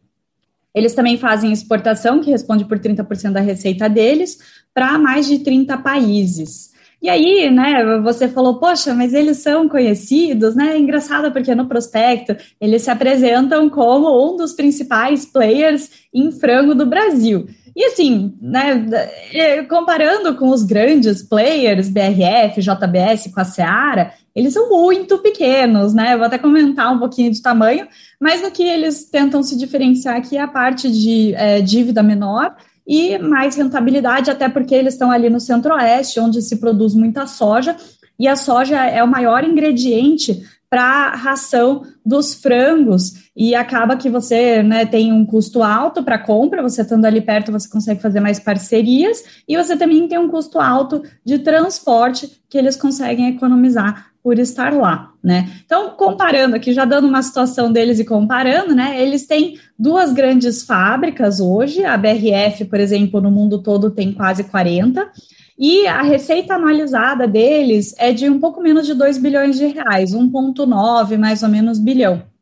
[0.74, 4.38] Eles também fazem exportação, que responde por 30% da receita deles,
[4.74, 6.74] para mais de 30 países.
[7.04, 10.72] E aí, né, você falou, poxa, mas eles são conhecidos, né?
[10.72, 16.74] É engraçado porque no prospecto eles se apresentam como um dos principais players em frango
[16.74, 17.46] do Brasil.
[17.76, 18.86] E assim, né,
[19.32, 25.94] é, comparando com os grandes players, BRF, JBS, com a Seara, eles são muito pequenos,
[25.94, 26.14] né?
[26.14, 27.88] Eu vou até comentar um pouquinho de tamanho,
[28.20, 32.56] mas no que eles tentam se diferenciar aqui é a parte de é, dívida menor
[32.86, 37.76] e mais rentabilidade, até porque eles estão ali no centro-oeste, onde se produz muita soja,
[38.20, 44.10] e a soja é o maior ingrediente para a ração dos frangos e acaba que
[44.10, 48.20] você né, tem um custo alto para compra, você estando ali perto você consegue fazer
[48.20, 54.12] mais parcerias e você também tem um custo alto de transporte que eles conseguem economizar
[54.22, 55.12] por estar lá.
[55.22, 55.52] né?
[55.66, 59.02] Então, comparando aqui, já dando uma situação deles e comparando, né?
[59.02, 64.46] Eles têm duas grandes fábricas hoje, a BRF, por exemplo, no mundo todo tem quase
[64.46, 65.12] 40,
[65.60, 70.14] e a receita anualizada deles é de um pouco menos de 2 bilhões de reais,
[70.14, 72.33] 1,9 mais ou menos bilhão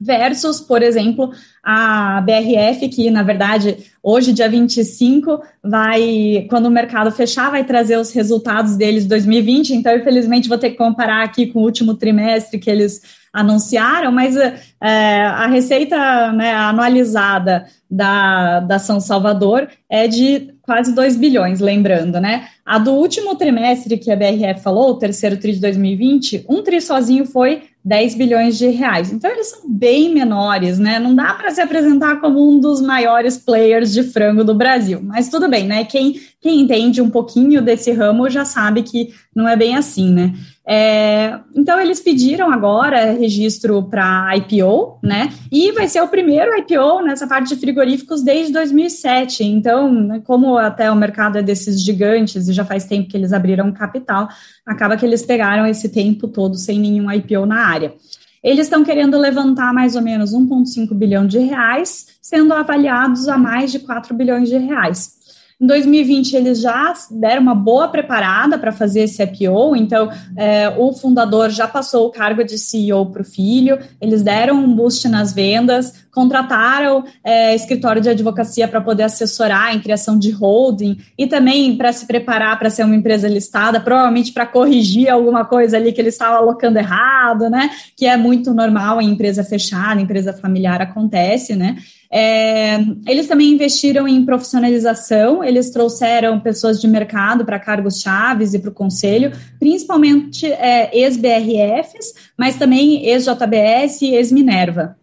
[0.00, 1.30] versus, por exemplo,
[1.62, 7.98] a BRF, que na verdade hoje, dia 25, vai, quando o mercado fechar, vai trazer
[7.98, 9.74] os resultados deles de 2020.
[9.74, 14.36] Então, infelizmente, vou ter que comparar aqui com o último trimestre que eles anunciaram, mas
[14.36, 22.20] é, a receita né, anualizada da, da São Salvador é de quase 2 bilhões, lembrando,
[22.20, 22.48] né?
[22.66, 26.80] A do último trimestre que a BRF falou, o terceiro TRI de 2020, um TRI
[26.80, 29.12] sozinho foi 10 bilhões de reais.
[29.12, 30.98] Então, eles são bem menores, né?
[30.98, 35.00] Não dá para se apresentar como um dos maiores players de frango do Brasil.
[35.02, 35.84] Mas tudo bem, né?
[35.84, 40.34] Quem, quem entende um pouquinho desse ramo já sabe que não é bem assim, né?
[40.72, 45.32] É, então, eles pediram agora registro para IPO, né?
[45.50, 49.42] E vai ser o primeiro IPO nessa parte de frigoríficos desde 2007.
[49.42, 53.32] Então, né, como até o mercado é desses gigantes e já faz tempo que eles
[53.32, 54.28] abriram capital,
[54.64, 57.92] acaba que eles pegaram esse tempo todo sem nenhum IPO na área.
[58.40, 63.72] Eles estão querendo levantar mais ou menos 1,5 bilhão de reais, sendo avaliados a mais
[63.72, 65.19] de 4 bilhões de reais.
[65.60, 70.90] Em 2020, eles já deram uma boa preparada para fazer esse IPO, então é, o
[70.94, 75.34] fundador já passou o cargo de CEO para o filho, eles deram um boost nas
[75.34, 81.76] vendas, contrataram é, escritório de advocacia para poder assessorar em criação de holding e também
[81.76, 86.00] para se preparar para ser uma empresa listada, provavelmente para corrigir alguma coisa ali que
[86.00, 87.70] eles estavam alocando errado, né?
[87.96, 91.76] Que é muito normal em empresa fechada, empresa familiar acontece, né?
[92.12, 98.58] É, eles também investiram em profissionalização, eles trouxeram pessoas de mercado para cargos chaves e
[98.58, 99.30] para o conselho,
[99.60, 104.99] principalmente é, ex-BRFs, mas também ex-JBS e ex-Minerva.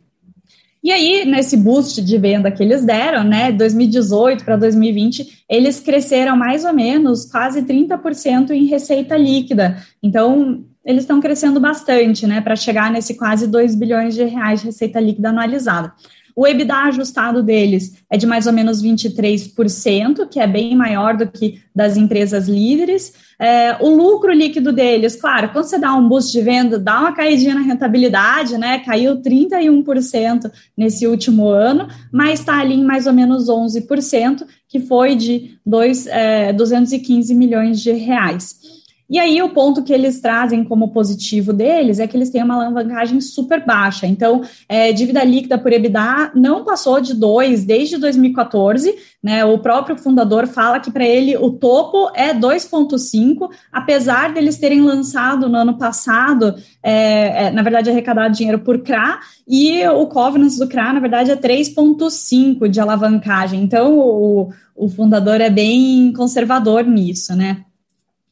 [0.87, 6.37] E aí, nesse boost de venda que eles deram, né, 2018 para 2020, eles cresceram
[6.37, 9.83] mais ou menos quase 30% em receita líquida.
[10.01, 14.67] Então, eles estão crescendo bastante, né, para chegar nesse quase 2 bilhões de reais de
[14.67, 15.91] receita líquida anualizada.
[16.37, 21.25] O EBITDA ajustado deles é de mais ou menos 23%, que é bem maior do
[21.25, 23.11] que das empresas líderes.
[23.39, 27.15] É, o lucro líquido deles, claro, quando você dá um boost de venda, dá uma
[27.15, 28.77] caidinha na rentabilidade, né?
[28.85, 35.15] Caiu 31% nesse último ano, mas está ali em mais ou menos 11%, que foi
[35.15, 38.76] de dois, é, 215 milhões de reais.
[39.09, 42.55] E aí, o ponto que eles trazem como positivo deles é que eles têm uma
[42.55, 44.05] alavancagem super baixa.
[44.05, 48.93] Então, é, dívida líquida por EBITDA não passou de 2 desde 2014.
[49.23, 49.45] Né?
[49.45, 55.47] O próprio fundador fala que para ele o topo é 2,5, apesar deles terem lançado
[55.47, 60.67] no ano passado, é, é, na verdade, arrecadado dinheiro por CRA, e o Covenants do
[60.67, 63.63] CRA, na verdade, é 3,5 de alavancagem.
[63.63, 67.63] Então, o, o fundador é bem conservador nisso, né?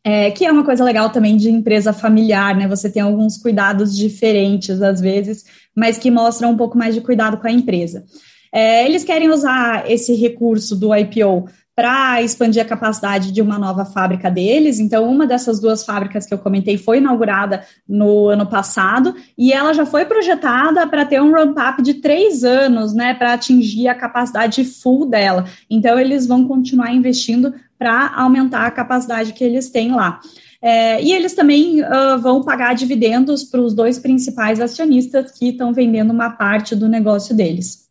[0.07, 2.67] É, que é uma coisa legal também de empresa familiar, né?
[2.67, 5.43] Você tem alguns cuidados diferentes às vezes,
[5.75, 8.05] mas que mostram um pouco mais de cuidado com a empresa.
[8.53, 13.83] É, eles querem usar esse recurso do IPO para expandir a capacidade de uma nova
[13.83, 14.79] fábrica deles.
[14.79, 19.73] Então, uma dessas duas fábricas que eu comentei foi inaugurada no ano passado e ela
[19.73, 24.63] já foi projetada para ter um ramp-up de três anos, né, para atingir a capacidade
[24.63, 25.45] full dela.
[25.69, 30.19] Então, eles vão continuar investindo para aumentar a capacidade que eles têm lá.
[30.61, 35.73] É, e eles também uh, vão pagar dividendos para os dois principais acionistas que estão
[35.73, 37.84] vendendo uma parte do negócio deles.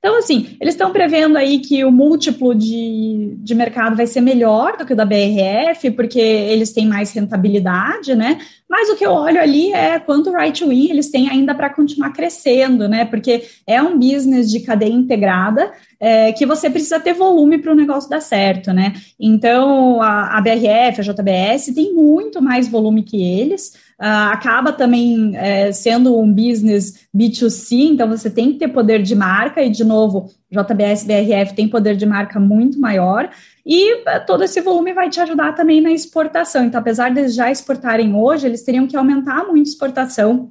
[0.00, 4.78] Então, assim, eles estão prevendo aí que o múltiplo de, de mercado vai ser melhor
[4.78, 8.38] do que o da BRF, porque eles têm mais rentabilidade, né?
[8.66, 12.14] Mas o que eu olho ali é quanto right win eles têm ainda para continuar
[12.14, 13.04] crescendo, né?
[13.04, 15.70] Porque é um business de cadeia integrada
[16.00, 18.94] é, que você precisa ter volume para o negócio dar certo, né?
[19.20, 23.74] Então, a, a BRF, a JBS, tem muito mais volume que eles.
[24.00, 29.14] Uh, acaba também é, sendo um business B2C, então você tem que ter poder de
[29.14, 33.28] marca, e de novo, JBS BRF tem poder de marca muito maior,
[33.64, 36.64] e é, todo esse volume vai te ajudar também na exportação.
[36.64, 40.50] Então, apesar de já exportarem hoje, eles teriam que aumentar muito a exportação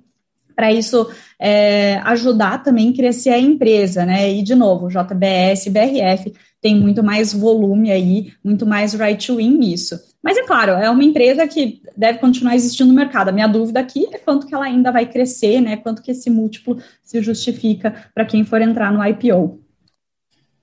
[0.56, 4.30] para isso é, ajudar também a crescer a empresa, né?
[4.30, 9.58] E de novo, JBS, BRF tem muito mais volume aí, muito mais right to win
[9.58, 9.98] nisso.
[10.22, 13.28] Mas é claro, é uma empresa que deve continuar existindo no mercado.
[13.28, 15.76] A minha dúvida aqui é quanto que ela ainda vai crescer, né?
[15.76, 19.60] Quanto que esse múltiplo se justifica para quem for entrar no IPO.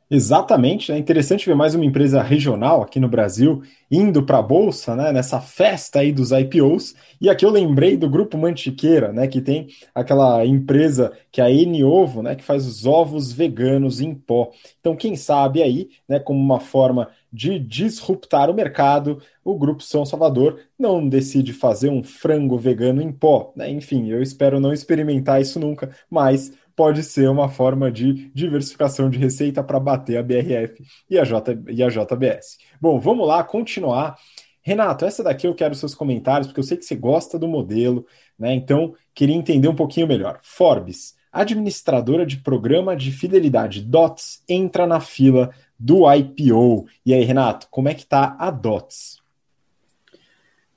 [0.08, 4.94] Exatamente, é interessante ver mais uma empresa regional aqui no Brasil indo para a bolsa,
[4.94, 6.94] né, nessa festa aí dos IPOs.
[7.20, 11.50] E aqui eu lembrei do grupo Mantiqueira, né, que tem aquela empresa que é a
[11.50, 14.52] N-Ovo, né, que faz os ovos veganos em pó.
[14.78, 20.06] Então, quem sabe aí, né, como uma forma de disruptar o mercado, o grupo São
[20.06, 23.68] Salvador não decide fazer um frango vegano em pó, né?
[23.70, 29.18] Enfim, eu espero não experimentar isso nunca, mas pode ser uma forma de diversificação de
[29.18, 32.58] receita para bater a BRF e a, J, e a JBS.
[32.78, 34.16] Bom, vamos lá continuar.
[34.60, 38.06] Renato, essa daqui eu quero seus comentários, porque eu sei que você gosta do modelo,
[38.38, 38.52] né?
[38.52, 40.38] Então, queria entender um pouquinho melhor.
[40.42, 46.86] Forbes, administradora de programa de fidelidade DOTS, entra na fila do IPO.
[47.04, 49.22] E aí, Renato, como é que tá a DOTS?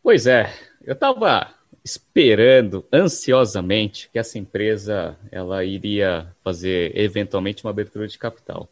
[0.02, 0.50] Pois é,
[0.82, 8.70] eu estava esperando ansiosamente que essa empresa ela iria fazer eventualmente uma abertura de capital.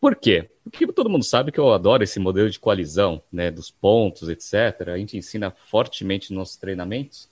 [0.00, 0.48] Por quê?
[0.62, 4.88] Porque todo mundo sabe que eu adoro esse modelo de coalizão, né, dos pontos, etc.
[4.88, 7.28] A gente ensina fortemente nos nossos treinamentos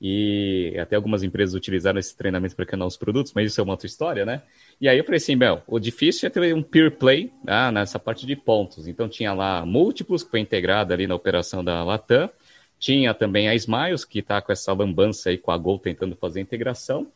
[0.00, 3.72] e até algumas empresas utilizaram esse treinamento para criar os produtos, mas isso é uma
[3.72, 4.42] outra história, né?
[4.80, 7.98] E aí eu falei assim, Bel, o difícil é ter um peer play ah, nessa
[7.98, 8.86] parte de pontos.
[8.86, 12.30] Então tinha lá múltiplos que foi integrada ali na operação da Latam,
[12.78, 16.40] tinha também a Smiles, que está com essa lambança aí com a Gol tentando fazer
[16.40, 17.06] a integração.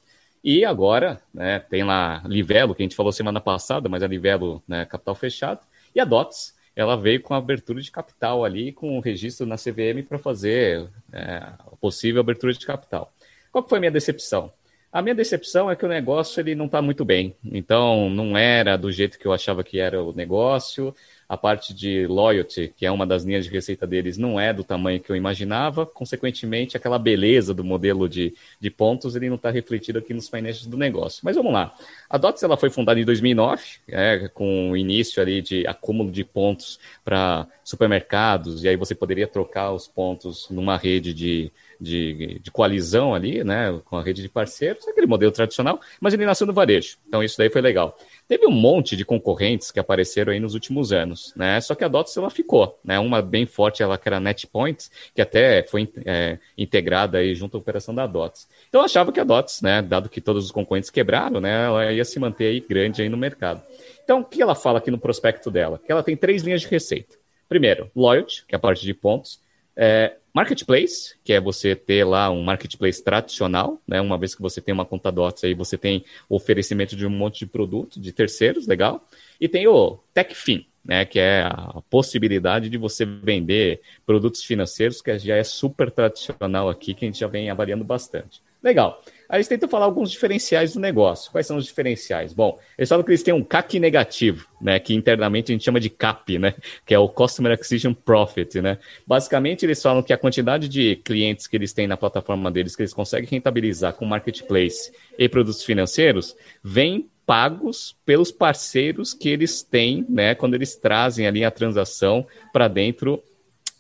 [0.43, 4.63] E agora, né, tem lá Livelo, que a gente falou semana passada, mas a Livelo,
[4.67, 5.61] né, capital fechado.
[5.95, 9.57] E a DOTS, ela veio com a abertura de capital ali, com o registro na
[9.57, 13.13] CVM para fazer é, a possível abertura de capital.
[13.53, 14.53] Qual foi a minha decepção?
[14.93, 17.37] A minha decepção é que o negócio ele não está muito bem.
[17.45, 20.95] Então, não era do jeito que eu achava que era o negócio
[21.31, 24.65] a parte de loyalty, que é uma das linhas de receita deles, não é do
[24.65, 25.87] tamanho que eu imaginava.
[25.87, 30.67] Consequentemente, aquela beleza do modelo de, de pontos, ele não está refletido aqui nos financials
[30.67, 31.21] do negócio.
[31.23, 31.73] Mas vamos lá.
[32.09, 36.25] A DOTS ela foi fundada em 2009, é, com o início ali de acúmulo de
[36.25, 42.51] pontos para supermercados, e aí você poderia trocar os pontos numa rede de, de, de,
[42.51, 46.53] coalizão ali, né, com a rede de parceiros, aquele modelo tradicional, mas ele nasceu no
[46.53, 46.99] varejo.
[47.09, 47.97] Então isso daí foi legal.
[48.29, 51.61] Teve um monte de concorrentes que apareceram aí nos últimos anos, né?
[51.61, 52.99] Só que a DOTS ela ficou, né?
[52.99, 57.57] Uma bem forte, ela que era a NetPoints, que até foi é, integrada aí junto
[57.57, 58.49] à operação da DOTS.
[58.69, 61.93] Então eu achava que a DOTS, né, dado que todos os concorrentes quebraram, né, ela
[61.93, 63.63] ia se manter aí grande aí no mercado.
[64.05, 65.81] Então o que ela fala aqui no prospecto dela?
[65.85, 67.17] Que ela tem três linhas de receita.
[67.49, 69.41] Primeiro, loyalty, que é a parte de pontos.
[69.77, 74.01] É, Marketplace, que é você ter lá um marketplace tradicional, né?
[74.01, 77.41] Uma vez que você tem uma conta DOTS aí, você tem oferecimento de um monte
[77.41, 79.05] de produto de terceiros, legal.
[79.41, 81.05] E tem o TechFin, né?
[81.05, 86.95] Que é a possibilidade de você vender produtos financeiros, que já é super tradicional aqui,
[86.95, 88.41] que a gente já vem avaliando bastante.
[88.63, 89.03] Legal.
[89.31, 91.31] Aí eles tentam falar alguns diferenciais do negócio.
[91.31, 92.33] Quais são os diferenciais?
[92.33, 94.81] Bom, eles falam que eles têm um CAC negativo, né?
[94.81, 96.53] Que internamente a gente chama de CAP, né?
[96.85, 98.79] Que é o Customer Acquisition Profit, né?
[99.07, 102.83] Basicamente, eles falam que a quantidade de clientes que eles têm na plataforma deles, que
[102.83, 110.05] eles conseguem rentabilizar com marketplace e produtos financeiros, vem pagos pelos parceiros que eles têm,
[110.09, 110.35] né?
[110.35, 113.23] Quando eles trazem ali a transação para dentro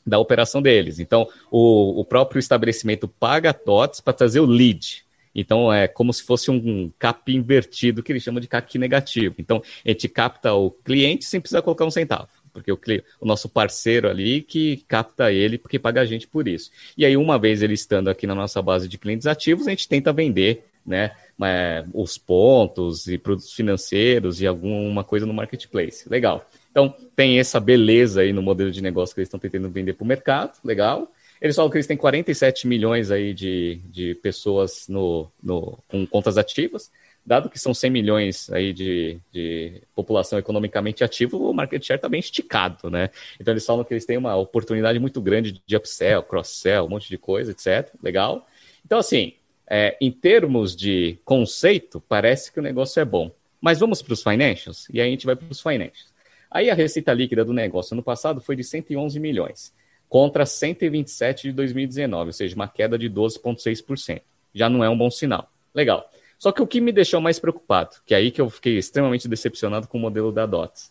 [0.07, 1.01] da operação deles.
[1.01, 6.22] Então, o, o próprio estabelecimento paga TOTS para trazer o lead, então é como se
[6.22, 9.36] fosse um CAP invertido, que ele chama de CAC negativo.
[9.38, 12.28] Então a gente capta o cliente sem precisar colocar um centavo.
[12.52, 12.78] Porque o,
[13.20, 16.70] o nosso parceiro ali que capta ele, porque paga a gente por isso.
[16.96, 19.88] E aí, uma vez ele estando aqui na nossa base de clientes ativos, a gente
[19.88, 21.12] tenta vender né,
[21.42, 26.08] é, os pontos e produtos financeiros e alguma coisa no marketplace.
[26.08, 26.44] Legal.
[26.70, 30.04] Então, tem essa beleza aí no modelo de negócio que eles estão tentando vender para
[30.04, 30.58] o mercado.
[30.64, 31.10] Legal.
[31.41, 36.36] Eles falam que eles têm 47 milhões aí de, de pessoas no, no, com contas
[36.36, 36.93] ativas.
[37.24, 42.09] Dado que são 100 milhões aí de, de população economicamente ativa, o market share está
[42.09, 43.11] bem esticado, né?
[43.38, 47.09] Então eles falam que eles têm uma oportunidade muito grande de upsell, cross-sell, um monte
[47.09, 47.95] de coisa, etc.
[48.03, 48.47] Legal.
[48.84, 49.34] Então, assim,
[49.66, 53.30] é, em termos de conceito, parece que o negócio é bom.
[53.61, 54.88] Mas vamos para os financials?
[54.91, 56.11] E aí a gente vai para os financials.
[56.51, 59.72] Aí a receita líquida do negócio no passado foi de 111 milhões
[60.11, 64.20] contra 127 de 2019, ou seja, uma queda de 12,6%.
[64.52, 65.48] Já não é um bom sinal.
[65.72, 66.11] Legal.
[66.36, 69.28] Só que o que me deixou mais preocupado, que é aí que eu fiquei extremamente
[69.28, 70.90] decepcionado com o modelo da DOTS.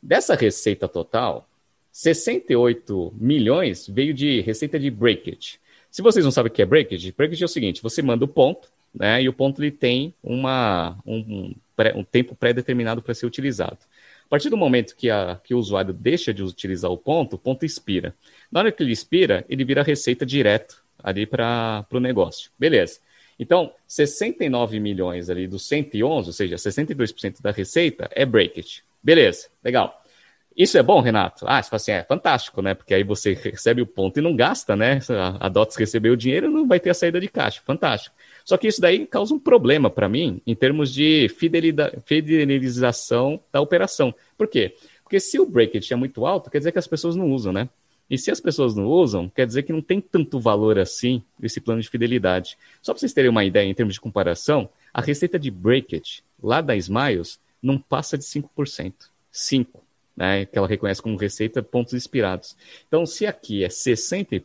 [0.00, 1.48] Dessa receita total,
[1.90, 5.58] 68 milhões veio de receita de breakage.
[5.90, 8.28] Se vocês não sabem o que é breakage, breakage é o seguinte: você manda o
[8.28, 9.20] ponto, né?
[9.20, 11.52] E o ponto ele tem uma, um,
[11.96, 13.78] um tempo pré-determinado para ser utilizado.
[14.30, 17.38] A partir do momento que, a, que o usuário deixa de utilizar o ponto, o
[17.38, 18.14] ponto expira.
[18.48, 22.48] Na hora que ele expira, ele vira receita direto ali para o negócio.
[22.56, 23.00] Beleza.
[23.40, 28.84] Então, 69 milhões ali dos 111, ou seja, 62% da receita é breakage.
[29.02, 30.00] Beleza, legal.
[30.56, 31.44] Isso é bom, Renato?
[31.48, 32.74] Ah, você fala assim, é fantástico, né?
[32.74, 35.00] Porque aí você recebe o ponto e não gasta, né?
[35.40, 37.60] A DOTS recebeu o dinheiro não vai ter a saída de caixa.
[37.64, 38.14] Fantástico.
[38.50, 41.28] Só que isso daí causa um problema para mim em termos de
[42.04, 44.12] fidelização da operação.
[44.36, 44.74] Por quê?
[45.04, 47.68] Porque se o breakage é muito alto, quer dizer que as pessoas não usam, né?
[48.10, 51.60] E se as pessoas não usam, quer dizer que não tem tanto valor assim esse
[51.60, 52.58] plano de fidelidade.
[52.82, 56.60] Só para vocês terem uma ideia em termos de comparação, a receita de breakage lá
[56.60, 58.48] da Smiles não passa de 5%.
[59.32, 59.66] 5%
[60.16, 62.56] né, que ela reconhece como receita pontos inspirados.
[62.88, 64.42] Então, se aqui é 62%,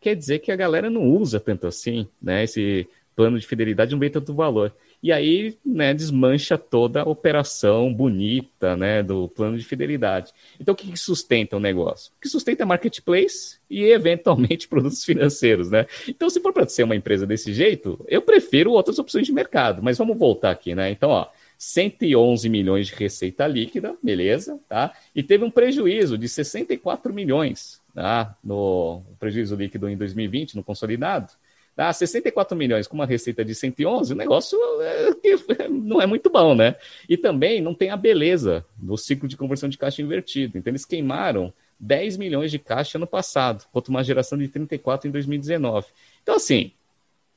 [0.00, 3.98] quer dizer que a galera não usa tanto assim, né, esse plano de fidelidade não
[3.98, 4.72] vê tanto valor.
[5.02, 10.32] E aí, né, desmancha toda a operação bonita, né, do plano de fidelidade.
[10.58, 12.12] Então, o que, que sustenta o negócio?
[12.16, 15.86] O que sustenta é marketplace e, eventualmente, produtos financeiros, né?
[16.06, 19.82] Então, se for para ser uma empresa desse jeito, eu prefiro outras opções de mercado.
[19.82, 20.90] Mas vamos voltar aqui, né?
[20.90, 24.94] Então, ó, 111 milhões de receita líquida, beleza, tá?
[25.14, 28.36] E teve um prejuízo de 64 milhões, tá?
[28.42, 31.32] No prejuízo líquido em 2020, no consolidado.
[31.76, 31.92] Tá?
[31.92, 36.76] 64 milhões com uma receita de 111, o negócio é, não é muito bom, né?
[37.08, 40.58] E também não tem a beleza do ciclo de conversão de caixa invertido.
[40.58, 45.10] Então, eles queimaram 10 milhões de caixa no passado, contra uma geração de 34 em
[45.10, 45.86] 2019.
[46.22, 46.72] Então, assim,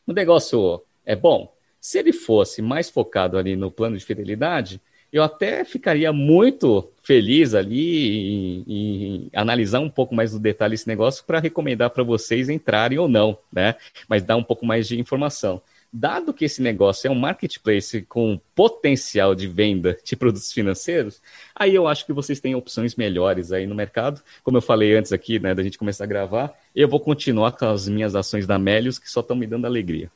[0.06, 4.82] o negócio é bom, se ele fosse mais focado ali no plano de fidelidade,
[5.14, 10.88] eu até ficaria muito feliz ali em, em analisar um pouco mais do detalhe esse
[10.88, 13.76] negócio para recomendar para vocês entrarem ou não, né?
[14.10, 15.62] Mas dar um pouco mais de informação.
[15.96, 21.22] Dado que esse negócio é um marketplace com potencial de venda de produtos financeiros,
[21.56, 24.20] aí eu acho que vocês têm opções melhores aí no mercado.
[24.44, 27.68] Como eu falei antes aqui, né, da gente começar a gravar, eu vou continuar com
[27.68, 30.10] as minhas ações da Melios, que só estão me dando alegria.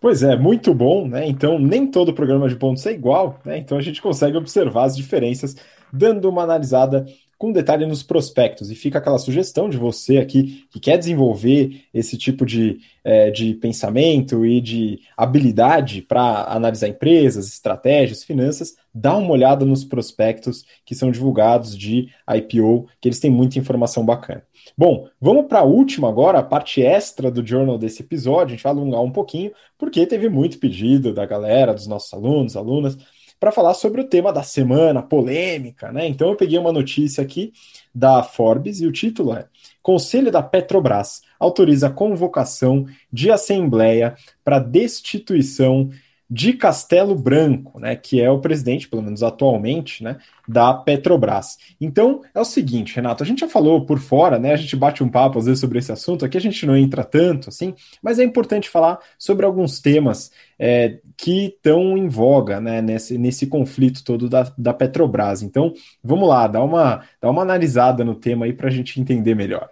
[0.00, 1.26] Pois é, muito bom, né?
[1.28, 3.58] Então, nem todo programa de pontos é igual, né?
[3.58, 5.54] Então, a gente consegue observar as diferenças,
[5.92, 7.04] dando uma analisada
[7.40, 8.70] com detalhe nos prospectos.
[8.70, 13.54] E fica aquela sugestão de você aqui que quer desenvolver esse tipo de, é, de
[13.54, 20.94] pensamento e de habilidade para analisar empresas, estratégias, finanças, dá uma olhada nos prospectos que
[20.94, 24.42] são divulgados de IPO, que eles têm muita informação bacana.
[24.76, 28.48] Bom, vamos para a última agora, a parte extra do journal desse episódio.
[28.48, 32.54] A gente vai alongar um pouquinho, porque teve muito pedido da galera, dos nossos alunos,
[32.54, 32.98] alunas,
[33.40, 36.06] para falar sobre o tema da semana, polêmica, né?
[36.06, 37.52] Então eu peguei uma notícia aqui
[37.92, 39.46] da Forbes e o título é
[39.82, 44.14] Conselho da Petrobras autoriza convocação de assembleia
[44.44, 45.88] para destituição
[46.30, 51.58] de Castelo Branco, né, que é o presidente, pelo menos atualmente, né, da Petrobras.
[51.80, 55.02] Então, é o seguinte, Renato, a gente já falou por fora, né, a gente bate
[55.02, 58.20] um papo às vezes sobre esse assunto, aqui a gente não entra tanto, assim, mas
[58.20, 64.04] é importante falar sobre alguns temas é, que estão em voga, né, nesse, nesse conflito
[64.04, 65.42] todo da, da Petrobras.
[65.42, 69.34] Então, vamos lá, dá uma, dá uma analisada no tema aí para a gente entender
[69.34, 69.68] melhor.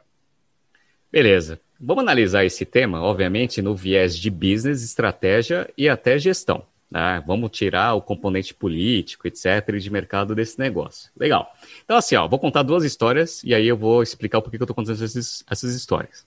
[1.12, 1.60] Beleza.
[1.80, 6.64] Vamos analisar esse tema, obviamente, no viés de business, estratégia e até gestão.
[6.90, 7.22] Né?
[7.26, 11.10] Vamos tirar o componente político, etc., de mercado desse negócio.
[11.16, 11.54] Legal.
[11.84, 14.64] Então, assim, ó, vou contar duas histórias e aí eu vou explicar porquê que eu
[14.64, 16.26] estou contando essas, essas histórias.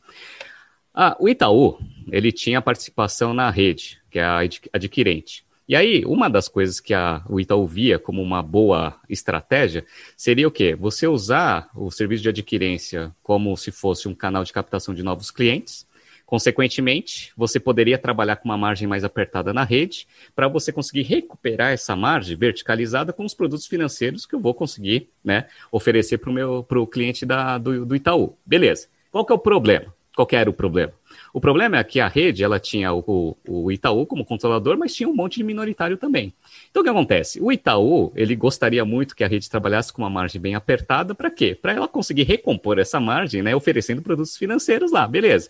[0.94, 1.80] Ah, o Itaú,
[2.12, 4.40] ele tinha participação na rede, que é a
[4.72, 5.46] adquirente.
[5.72, 9.86] E aí, uma das coisas que a, o Itaú via como uma boa estratégia
[10.18, 10.76] seria o quê?
[10.76, 15.32] Você usar o serviço de adquirência como se fosse um canal de captação de novos
[15.32, 15.88] clientes.
[16.26, 20.06] Consequentemente, você poderia trabalhar com uma margem mais apertada na rede
[20.36, 25.08] para você conseguir recuperar essa margem verticalizada com os produtos financeiros que eu vou conseguir
[25.24, 28.36] né, oferecer para o cliente da, do, do Itaú.
[28.46, 28.90] Beleza.
[29.10, 29.96] Qual que é o problema?
[30.14, 30.92] Qual era o problema?
[31.34, 35.08] O problema é que a rede ela tinha o, o, Itaú como controlador, mas tinha
[35.08, 36.34] um monte de minoritário também.
[36.70, 37.42] Então o que acontece?
[37.42, 41.32] O Itaú ele gostaria muito que a rede trabalhasse com uma margem bem apertada, para
[41.32, 41.56] quê?
[41.60, 45.50] Para ela conseguir recompor essa margem, né, oferecendo produtos financeiros lá, beleza?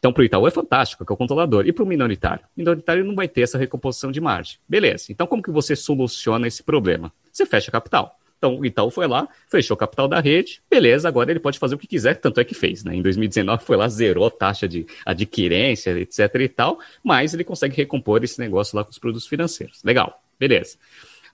[0.00, 1.66] Então, para o Itaú é fantástico, que é o controlador.
[1.66, 2.42] E para o minoritário?
[2.56, 4.56] O minoritário não vai ter essa recomposição de margem.
[4.66, 5.06] Beleza.
[5.10, 7.12] Então, como que você soluciona esse problema?
[7.30, 8.18] Você fecha capital.
[8.40, 11.74] Então o Itaú foi lá, fechou o capital da rede, beleza, agora ele pode fazer
[11.74, 12.96] o que quiser, tanto é que fez, né?
[12.96, 17.76] Em 2019 foi lá, zerou a taxa de adquirência, etc e tal, mas ele consegue
[17.76, 19.82] recompor esse negócio lá com os produtos financeiros.
[19.84, 20.78] Legal, beleza.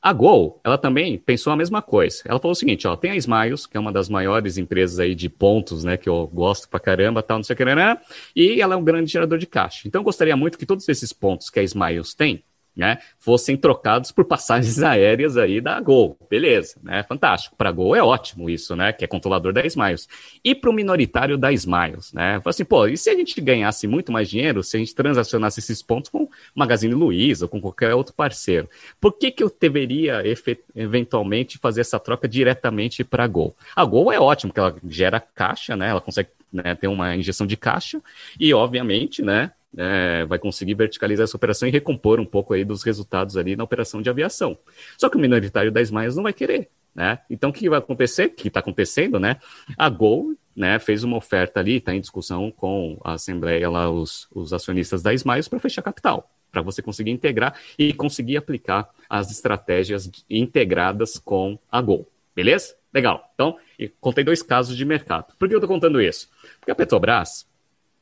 [0.02, 2.22] A Gol, ela também pensou a mesma coisa.
[2.26, 5.14] Ela falou o seguinte, ó, tem a Smiles, que é uma das maiores empresas aí
[5.14, 7.98] de pontos, né, que eu gosto pra caramba, tal, não sei o que, né,
[8.34, 9.86] e ela é um grande gerador de caixa.
[9.86, 12.42] Então eu gostaria muito que todos esses pontos que a Smiles tem,
[12.76, 16.18] né, fossem trocados por passagens aéreas aí da Gol.
[16.28, 17.02] Beleza, né?
[17.02, 17.56] Fantástico.
[17.56, 18.92] Para a Gol é ótimo isso, né?
[18.92, 20.06] Que é controlador da Smiles.
[20.44, 22.40] E para o minoritário da Smiles, né?
[22.42, 25.60] Fala assim, pô, e se a gente ganhasse muito mais dinheiro, se a gente transacionasse
[25.60, 28.68] esses pontos com Magazine Luiza ou com qualquer outro parceiro?
[29.00, 30.22] Por que, que eu deveria
[30.74, 33.56] eventualmente fazer essa troca diretamente para a Gol?
[33.74, 35.88] A Gol é ótimo, porque ela gera caixa, né?
[35.88, 38.00] Ela consegue né, ter uma injeção de caixa
[38.38, 42.82] e, obviamente, né, é, vai conseguir verticalizar essa operação e recompor um pouco aí dos
[42.82, 44.56] resultados ali na operação de aviação.
[44.96, 47.18] Só que o minoritário da Smiles não vai querer, né?
[47.28, 48.26] Então, o que vai acontecer?
[48.26, 49.36] O que está acontecendo, né?
[49.76, 54.26] A Gol né, fez uma oferta ali, está em discussão com a Assembleia, lá, os,
[54.34, 59.30] os acionistas da Smiles, para fechar capital, para você conseguir integrar e conseguir aplicar as
[59.30, 62.08] estratégias integradas com a Gol.
[62.34, 62.74] Beleza?
[62.92, 63.30] Legal.
[63.34, 63.58] Então,
[64.00, 65.34] contei dois casos de mercado.
[65.38, 66.30] Por que eu estou contando isso?
[66.58, 67.46] Porque a Petrobras,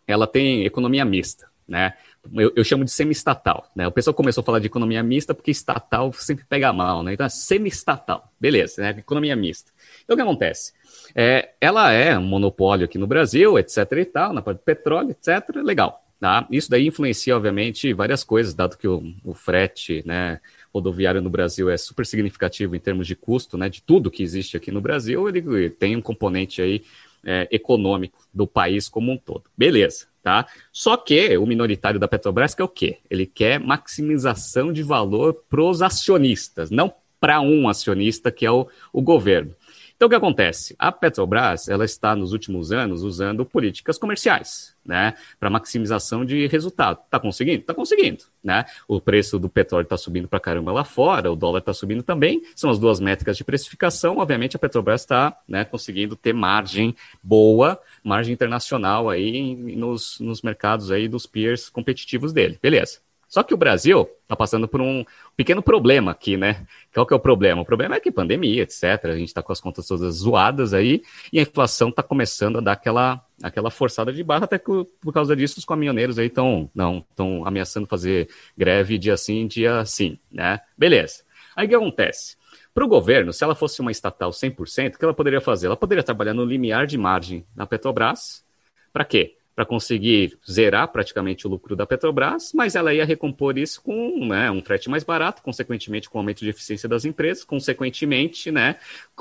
[0.07, 1.95] ela tem economia mista né?
[2.33, 3.87] Eu, eu, chamo de semi-estatal, né?
[3.87, 7.15] O pessoal começou a falar de economia mista porque estatal sempre pega mal, né?
[7.15, 8.91] Então é semi-estatal, beleza, né?
[8.99, 9.73] Economia mista.
[10.05, 10.73] Então o que acontece?
[11.15, 15.11] É, ela é um monopólio aqui no Brasil, etc e tal, na parte do petróleo,
[15.11, 16.05] etc, legal.
[16.21, 16.47] Tá?
[16.51, 20.41] Isso daí influencia, obviamente, várias coisas, dado que o, o frete, né,
[20.73, 24.57] rodoviário no Brasil é super significativo em termos de custo, né, de tudo que existe
[24.57, 26.83] aqui no Brasil, ele tem um componente aí
[27.25, 29.45] é, econômico do país como um todo.
[29.57, 30.47] Beleza, tá?
[30.73, 32.97] Só que o minoritário da Petrobras quer o quê?
[33.11, 38.67] Ele quer maximização de valor para os acionistas, não para um acionista que é o,
[38.91, 39.55] o governo.
[39.97, 40.75] Então, o que acontece?
[40.79, 47.01] A Petrobras ela está, nos últimos anos, usando políticas comerciais né, para maximização de resultado.
[47.05, 47.61] Está conseguindo?
[47.61, 48.25] Está conseguindo.
[48.43, 48.65] Né?
[48.87, 52.43] O preço do petróleo está subindo para caramba lá fora, o dólar está subindo também.
[52.55, 54.19] São as duas métricas de precificação.
[54.19, 60.91] Obviamente, a Petrobras está né, conseguindo ter margem boa, margem internacional aí nos, nos mercados
[60.91, 62.59] aí dos peers competitivos dele.
[62.61, 63.04] Beleza.
[63.35, 65.05] Só que o Brasil está passando por um
[65.37, 66.65] pequeno problema aqui, né?
[66.93, 67.63] Qual que é o problema?
[67.63, 69.07] O problema é que pandemia, etc.
[69.07, 71.03] A gente está com as contas todas zoadas aí
[71.33, 74.71] e a inflação está começando a dar aquela, aquela forçada de barra, até que
[75.01, 76.71] por causa disso os caminhoneiros aí estão
[77.11, 80.61] estão ameaçando fazer greve dia sim, dia sim, né?
[80.79, 81.25] Beleza.
[81.57, 82.37] Aí o que acontece?
[82.73, 85.67] Para o governo, se ela fosse uma estatal 100%, o que ela poderia fazer?
[85.67, 88.45] Ela poderia trabalhar no limiar de margem na Petrobras.
[88.93, 89.35] Para quê?
[89.55, 94.51] Para conseguir zerar praticamente o lucro da Petrobras, mas ela ia recompor isso com né,
[94.51, 98.77] um frete mais barato, consequentemente com aumento de eficiência das empresas, consequentemente né,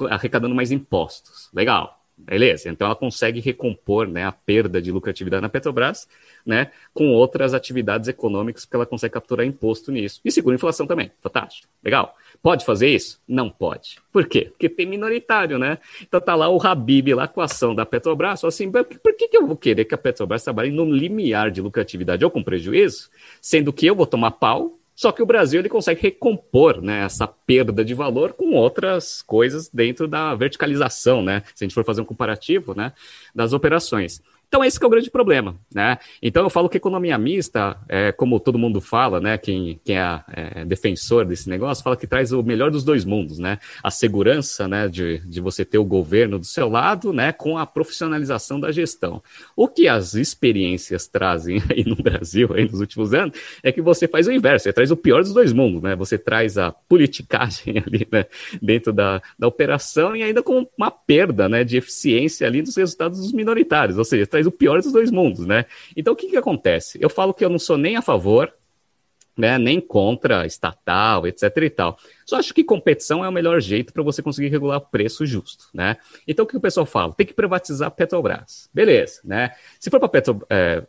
[0.10, 1.50] arrecadando mais impostos.
[1.54, 2.03] Legal.
[2.26, 6.08] Beleza, então ela consegue recompor né, a perda de lucratividade na Petrobras
[6.46, 10.22] né, com outras atividades econômicas, porque ela consegue capturar imposto nisso.
[10.24, 11.12] E segura a inflação também.
[11.22, 11.68] Fantástico.
[11.84, 12.16] Legal.
[12.42, 13.22] Pode fazer isso?
[13.28, 14.00] Não pode.
[14.12, 14.50] Por quê?
[14.52, 15.78] Porque tem minoritário, né?
[16.02, 19.38] Então tá lá o Habib lá com a ação da Petrobras, assim, por que, que
[19.38, 23.10] eu vou querer que a Petrobras trabalhe no limiar de lucratividade ou com prejuízo,
[23.42, 27.28] sendo que eu vou tomar pau só que o Brasil ele consegue recompor né, essa
[27.28, 31.44] perda de valor com outras coisas dentro da verticalização, né?
[31.56, 32.94] Se a gente for fazer um comparativo né,
[33.34, 34.22] das operações.
[34.54, 35.98] Então, esse é o grande problema, né?
[36.22, 39.36] Então, eu falo que economia mista, é, como todo mundo fala, né?
[39.36, 43.40] Quem, quem é, é, defensor desse negócio, fala que traz o melhor dos dois mundos,
[43.40, 43.58] né?
[43.82, 44.88] A segurança, né?
[44.88, 47.32] De, de você ter o governo do seu lado, né?
[47.32, 49.24] Com a profissionalização da gestão.
[49.56, 54.08] O que as experiências trazem aí no Brasil, aí nos últimos anos, é que você
[54.08, 55.96] faz o inverso, você traz o pior dos dois mundos, né?
[55.96, 58.28] Você traz a politicagem ali, né?
[58.62, 61.64] Dentro da, da operação e ainda com uma perda, né?
[61.64, 65.46] De eficiência ali dos resultados dos minoritários, ou seja, traz o pior dos dois mundos,
[65.46, 65.66] né?
[65.96, 66.98] Então o que, que acontece?
[67.02, 68.54] Eu falo que eu não sou nem a favor,
[69.36, 71.98] né, nem contra estatal, etc e tal.
[72.26, 75.70] Só acho que competição é o melhor jeito para você conseguir regular o preço justo,
[75.74, 75.98] né?
[76.28, 77.14] Então o que o pessoal fala?
[77.14, 78.70] Tem que privatizar a Petrobras.
[78.74, 79.52] Beleza, né?
[79.80, 80.84] Se for para Petro, é,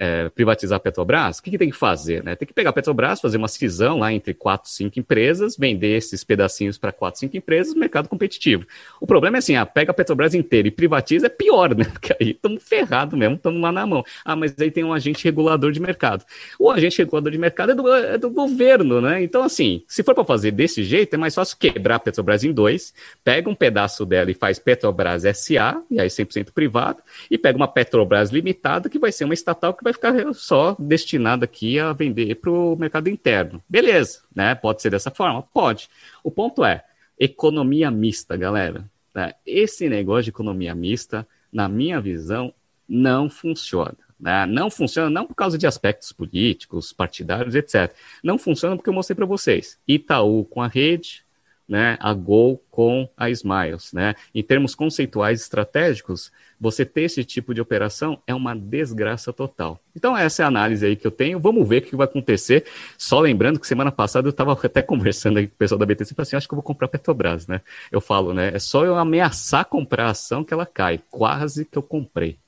[0.00, 2.24] é, privatizar a Petrobras, o que, que, tem que fazer?
[2.24, 2.34] Né?
[2.34, 6.24] Tem que pegar a Petrobras, fazer uma cisão lá entre quatro, cinco empresas, vender esses
[6.24, 8.64] pedacinhos para quatro, cinco empresas, mercado competitivo.
[8.98, 11.84] O problema é assim, ah, pega a Petrobras inteira e privatiza, é pior, né?
[11.92, 14.02] Porque aí estamos ferrados mesmo, estamos lá na mão.
[14.24, 16.24] Ah, mas aí tem um agente regulador de mercado.
[16.58, 19.22] O agente regulador de mercado é do, é do governo, né?
[19.22, 22.52] Então, assim, se for para fazer desse jeito, é mais fácil quebrar a Petrobras em
[22.52, 27.54] dois, pega um pedaço dela e faz Petrobras SA, e aí 100% privado, e pega
[27.54, 31.92] uma Petrobras limitada, que vai ser uma estatal que vai ficar só destinada aqui a
[31.92, 33.62] vender para o mercado interno.
[33.68, 34.54] Beleza, né?
[34.54, 35.42] Pode ser dessa forma?
[35.42, 35.88] Pode.
[36.22, 36.84] O ponto é,
[37.18, 38.84] economia mista, galera.
[39.14, 39.34] Né?
[39.44, 42.52] Esse negócio de economia mista, na minha visão,
[42.88, 43.96] não funciona.
[44.18, 44.46] Né?
[44.46, 47.94] Não funciona não por causa de aspectos políticos, partidários, etc.
[48.22, 49.78] Não funciona porque eu mostrei para vocês.
[49.86, 51.24] Itaú com a rede,
[51.70, 53.92] né, a Gol com a Smiles.
[53.92, 54.14] Né?
[54.34, 59.80] Em termos conceituais estratégicos, você ter esse tipo de operação é uma desgraça total.
[59.96, 61.40] Então, essa é a análise aí que eu tenho.
[61.40, 62.64] Vamos ver o que vai acontecer.
[62.98, 66.12] Só lembrando que semana passada eu estava até conversando aí com o pessoal da BTC
[66.12, 67.62] e falei assim: acho que eu vou comprar Petrobras, né?
[67.90, 68.50] Eu falo, né?
[68.54, 71.00] É só eu ameaçar comprar a ação que ela cai.
[71.10, 72.38] Quase que eu comprei.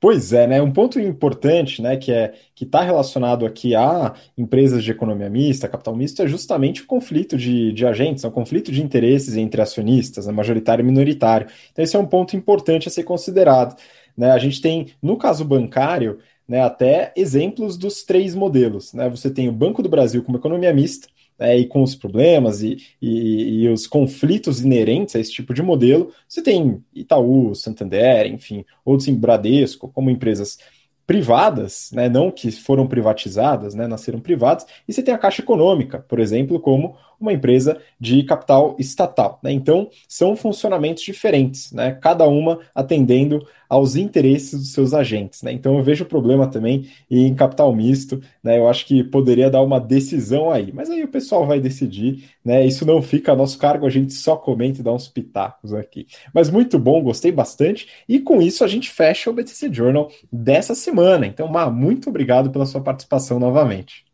[0.00, 0.62] Pois é, né?
[0.62, 5.68] Um ponto importante, né, que é que está relacionado aqui a empresas de economia mista,
[5.68, 9.60] capital misto, é justamente o conflito de, de agentes, é o conflito de interesses entre
[9.60, 11.48] acionistas, né, majoritário e minoritário.
[11.72, 13.76] Então, esse é um ponto importante a ser considerado.
[14.16, 14.30] Né?
[14.30, 16.18] A gente tem, no caso bancário,
[16.48, 18.92] né, até exemplos dos três modelos.
[18.92, 19.08] Né?
[19.08, 21.08] Você tem o Banco do Brasil como economia mista,
[21.38, 25.62] né, e com os problemas e, e, e, os conflitos inerentes a esse tipo de
[25.62, 30.58] modelo, você tem Itaú, Santander, enfim, outros em Bradesco, como empresas
[31.06, 35.98] privadas, né, não que foram privatizadas, né, nasceram privadas, e você tem a Caixa Econômica,
[35.98, 39.40] por exemplo, como uma empresa de capital estatal.
[39.42, 39.52] Né?
[39.52, 41.92] Então, são funcionamentos diferentes, né?
[41.92, 45.42] cada uma atendendo aos interesses dos seus agentes.
[45.42, 45.52] Né?
[45.52, 48.20] Então, eu vejo problema também em capital misto.
[48.42, 48.58] Né?
[48.58, 52.28] Eu acho que poderia dar uma decisão aí, mas aí o pessoal vai decidir.
[52.44, 52.64] Né?
[52.64, 56.06] Isso não fica a nosso cargo, a gente só comenta e dá uns pitacos aqui.
[56.32, 57.88] Mas muito bom, gostei bastante.
[58.08, 61.26] E com isso, a gente fecha o BTC Journal dessa semana.
[61.26, 64.04] Então, Má, muito obrigado pela sua participação novamente.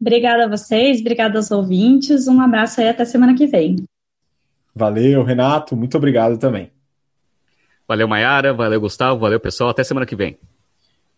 [0.00, 2.26] Obrigada a vocês, obrigada aos ouvintes.
[2.26, 3.76] Um abraço aí até semana que vem.
[4.74, 5.76] Valeu, Renato.
[5.76, 6.70] Muito obrigado também.
[7.86, 8.54] Valeu, Mayara.
[8.54, 9.20] Valeu, Gustavo.
[9.20, 9.70] Valeu, pessoal.
[9.70, 10.38] Até semana que vem.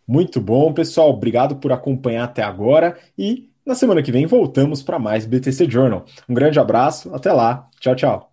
[0.08, 1.10] Muito bom, pessoal.
[1.10, 6.04] Obrigado por acompanhar até agora e na semana que vem voltamos para mais BTC Journal.
[6.28, 7.14] Um grande abraço.
[7.14, 7.68] Até lá.
[7.78, 8.31] Tchau, tchau.